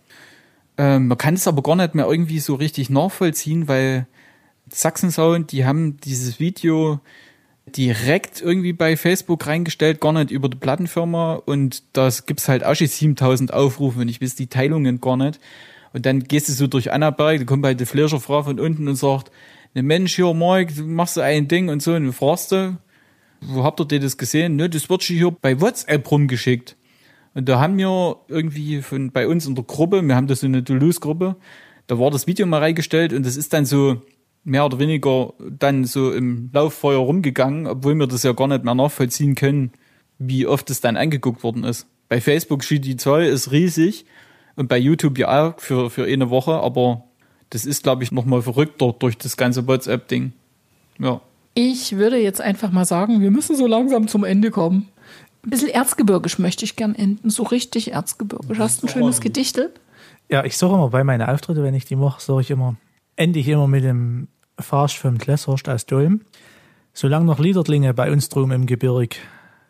Ähm, 0.78 1.08
man 1.08 1.18
kann 1.18 1.34
es 1.34 1.46
aber 1.46 1.62
gar 1.62 1.76
nicht 1.76 1.94
mehr 1.94 2.06
irgendwie 2.06 2.38
so 2.38 2.54
richtig 2.54 2.90
nachvollziehen, 2.90 3.68
weil 3.68 4.06
Sachsensound, 4.68 5.52
die 5.52 5.64
haben 5.64 5.98
dieses 5.98 6.40
Video 6.40 7.00
direkt 7.76 8.40
irgendwie 8.40 8.72
bei 8.72 8.96
Facebook 8.96 9.46
reingestellt, 9.46 10.00
gar 10.00 10.12
nicht 10.12 10.30
über 10.30 10.48
die 10.48 10.56
Plattenfirma 10.56 11.34
und 11.34 11.82
das 11.92 12.26
gibt's 12.26 12.48
halt 12.48 12.64
auch 12.64 12.74
schon 12.74 12.86
7000 12.86 13.52
Aufrufe 13.52 14.00
und 14.00 14.08
ich 14.08 14.20
weiß 14.20 14.34
die 14.34 14.46
Teilungen 14.46 15.00
gar 15.00 15.16
nicht. 15.16 15.40
Und 15.92 16.06
dann 16.06 16.24
gehst 16.24 16.48
du 16.48 16.52
so 16.52 16.66
durch 16.66 16.92
Annaberg, 16.92 17.38
da 17.38 17.44
kommt 17.44 17.64
halt 17.64 17.80
die 17.80 17.86
Fleischerfrau 17.86 18.42
von 18.42 18.58
unten 18.58 18.88
und 18.88 18.96
sagt, 18.96 19.30
ne 19.74 19.82
Mensch, 19.82 20.16
hier, 20.16 20.32
Mark, 20.32 20.74
du 20.74 20.84
machst 20.84 21.14
so 21.14 21.20
ein 21.20 21.48
Ding 21.48 21.68
und 21.68 21.82
so 21.82 21.94
und 21.94 22.04
du 22.04 22.12
fragst 22.12 22.52
du, 22.52 22.76
wo 23.40 23.64
habt 23.64 23.92
ihr 23.92 24.00
das 24.00 24.16
gesehen? 24.16 24.56
Ne, 24.56 24.70
das 24.70 24.88
wird 24.88 25.02
schon 25.02 25.16
hier 25.16 25.30
bei 25.30 25.60
WhatsApp 25.60 26.10
rumgeschickt. 26.10 26.76
Und 27.34 27.48
da 27.48 27.60
haben 27.60 27.78
wir 27.78 28.16
irgendwie 28.28 28.82
von 28.82 29.10
bei 29.10 29.26
uns 29.26 29.46
in 29.46 29.54
der 29.54 29.64
Gruppe, 29.64 30.02
wir 30.02 30.14
haben 30.14 30.26
das 30.26 30.40
so 30.40 30.46
eine 30.46 30.62
Toulouse-Gruppe, 30.62 31.36
da 31.86 31.98
war 31.98 32.10
das 32.10 32.26
Video 32.26 32.46
mal 32.46 32.60
reingestellt 32.60 33.12
und 33.12 33.26
das 33.26 33.36
ist 33.36 33.52
dann 33.52 33.64
so 33.64 34.02
mehr 34.44 34.64
oder 34.64 34.78
weniger 34.78 35.34
dann 35.38 35.84
so 35.84 36.12
im 36.12 36.50
Lauffeuer 36.52 36.98
rumgegangen, 36.98 37.66
obwohl 37.66 37.94
wir 37.94 38.06
das 38.06 38.22
ja 38.22 38.32
gar 38.32 38.48
nicht 38.48 38.64
mehr 38.64 38.74
nachvollziehen 38.74 39.34
können, 39.34 39.72
wie 40.18 40.46
oft 40.46 40.70
es 40.70 40.80
dann 40.80 40.96
angeguckt 40.96 41.42
worden 41.42 41.64
ist. 41.64 41.86
Bei 42.08 42.20
Facebook 42.20 42.64
steht 42.64 42.84
die 42.84 42.96
Zahl 42.96 43.24
ist 43.24 43.52
riesig 43.52 44.04
Und 44.56 44.68
bei 44.68 44.78
YouTube 44.78 45.18
ja 45.18 45.48
auch 45.48 45.60
für, 45.60 45.88
für 45.88 46.04
eine 46.04 46.28
Woche, 46.28 46.52
aber 46.52 47.04
das 47.50 47.64
ist, 47.64 47.82
glaube 47.82 48.02
ich, 48.02 48.12
nochmal 48.12 48.42
verrückter 48.42 48.94
durch 48.98 49.16
das 49.16 49.36
ganze 49.36 49.66
WhatsApp-Ding. 49.66 50.32
Ja. 50.98 51.20
Ich 51.54 51.96
würde 51.96 52.16
jetzt 52.16 52.40
einfach 52.40 52.70
mal 52.70 52.84
sagen, 52.84 53.20
wir 53.20 53.30
müssen 53.30 53.56
so 53.56 53.66
langsam 53.66 54.08
zum 54.08 54.24
Ende 54.24 54.50
kommen. 54.50 54.88
Ein 55.44 55.50
bisschen 55.50 55.68
erzgebirgisch 55.68 56.38
möchte 56.38 56.64
ich 56.64 56.76
gern 56.76 56.94
enden. 56.94 57.30
So 57.30 57.42
richtig 57.42 57.92
erzgebirgisch. 57.92 58.58
Hast 58.58 58.82
du 58.82 58.86
ein 58.86 58.90
schönes 58.90 59.20
Gedichtel? 59.20 59.72
Ja, 60.30 60.44
ich 60.44 60.56
sage 60.56 60.74
immer 60.74 60.88
bei 60.88 61.04
meinen 61.04 61.28
Auftritten, 61.28 61.62
wenn 61.62 61.74
ich 61.74 61.84
die 61.84 61.96
mache, 61.96 62.22
sage 62.22 62.42
ich 62.42 62.50
immer, 62.50 62.76
ende 63.16 63.38
ich 63.38 63.48
immer 63.48 63.66
mit 63.66 63.84
dem 63.84 64.28
Farsch 64.58 64.98
vom 64.98 65.18
Klesshorst 65.18 65.68
aus 65.68 65.86
Dolm. 65.86 66.22
Solange 66.92 67.24
noch 67.24 67.38
Liedertlinge 67.38 67.94
bei 67.94 68.10
uns 68.10 68.28
drum 68.28 68.52
im 68.52 68.66
Gebirg, 68.66 69.16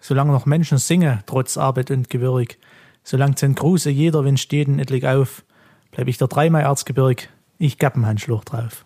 solange 0.01 0.33
noch 0.33 0.47
Menschen 0.47 0.79
singen, 0.79 1.21
trotz 1.27 1.57
Arbeit 1.57 1.91
und 1.91 2.11
Gewirrig, 2.11 2.59
solange 3.05 3.37
sind 3.39 3.59
Gruße 3.59 3.91
jeder 3.91 4.25
Wind 4.25 4.41
steht 4.41 4.69
etlich 4.69 5.07
auf, 5.07 5.45
bleib 5.93 6.09
ich 6.09 6.19
der 6.19 6.29
dreimal 6.29 6.63
Erzgebirg, 6.63 7.29
ich 7.59 7.79
gab 7.79 7.97
einen 7.97 8.19
Schluch 8.19 8.45
drauf. 8.45 8.85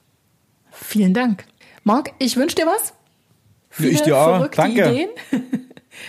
Vielen 0.71 1.15
Dank. 1.15 1.47
Marc, 1.85 2.13
ich 2.19 2.37
wünsche 2.37 2.57
dir 2.57 2.67
was. 2.67 2.93
Ja, 3.79 3.89
ich 3.89 4.03
dir 4.03 4.17
auch. 4.19 4.49
Danke. 4.49 4.91
Ideen. 4.91 5.09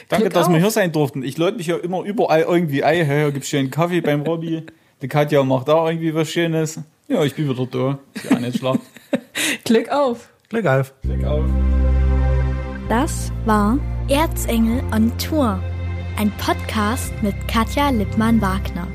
Danke, 0.10 0.24
Glück 0.24 0.34
dass 0.34 0.50
wir 0.50 0.56
auf. 0.56 0.62
hier 0.62 0.72
sein 0.72 0.92
durften. 0.92 1.24
Ich 1.24 1.38
lade 1.38 1.56
mich 1.56 1.68
ja 1.68 1.78
immer 1.78 2.04
überall 2.04 2.42
irgendwie 2.42 2.84
ein. 2.84 3.06
Hey, 3.06 3.22
hier 3.22 3.32
gibt's 3.32 3.48
schönen 3.48 3.72
Kaffee 3.72 4.02
beim 4.02 4.22
Robby. 4.22 4.64
Die 5.02 5.08
Katja 5.08 5.44
macht 5.44 5.70
da 5.70 5.88
irgendwie 5.88 6.14
was 6.14 6.30
Schönes. 6.30 6.80
Ja, 7.08 7.24
ich 7.24 7.36
bin 7.36 7.48
wieder 7.50 7.66
da. 7.66 8.00
Ist 8.14 8.26
ja 8.26 8.36
auch 8.36 8.42
nicht 8.42 8.58
schlecht. 8.58 8.80
Glück 9.64 9.90
auf. 9.90 10.30
Glück 10.50 10.66
auf. 10.66 10.94
Klick 11.02 11.26
auf. 11.26 11.46
Das 12.90 13.32
war 13.46 13.78
Erzengel 14.10 14.82
on 14.94 15.16
Tour, 15.18 15.60
ein 16.18 16.32
Podcast 16.38 17.12
mit 17.22 17.36
Katja 17.48 17.90
Lippmann-Wagner. 17.90 18.88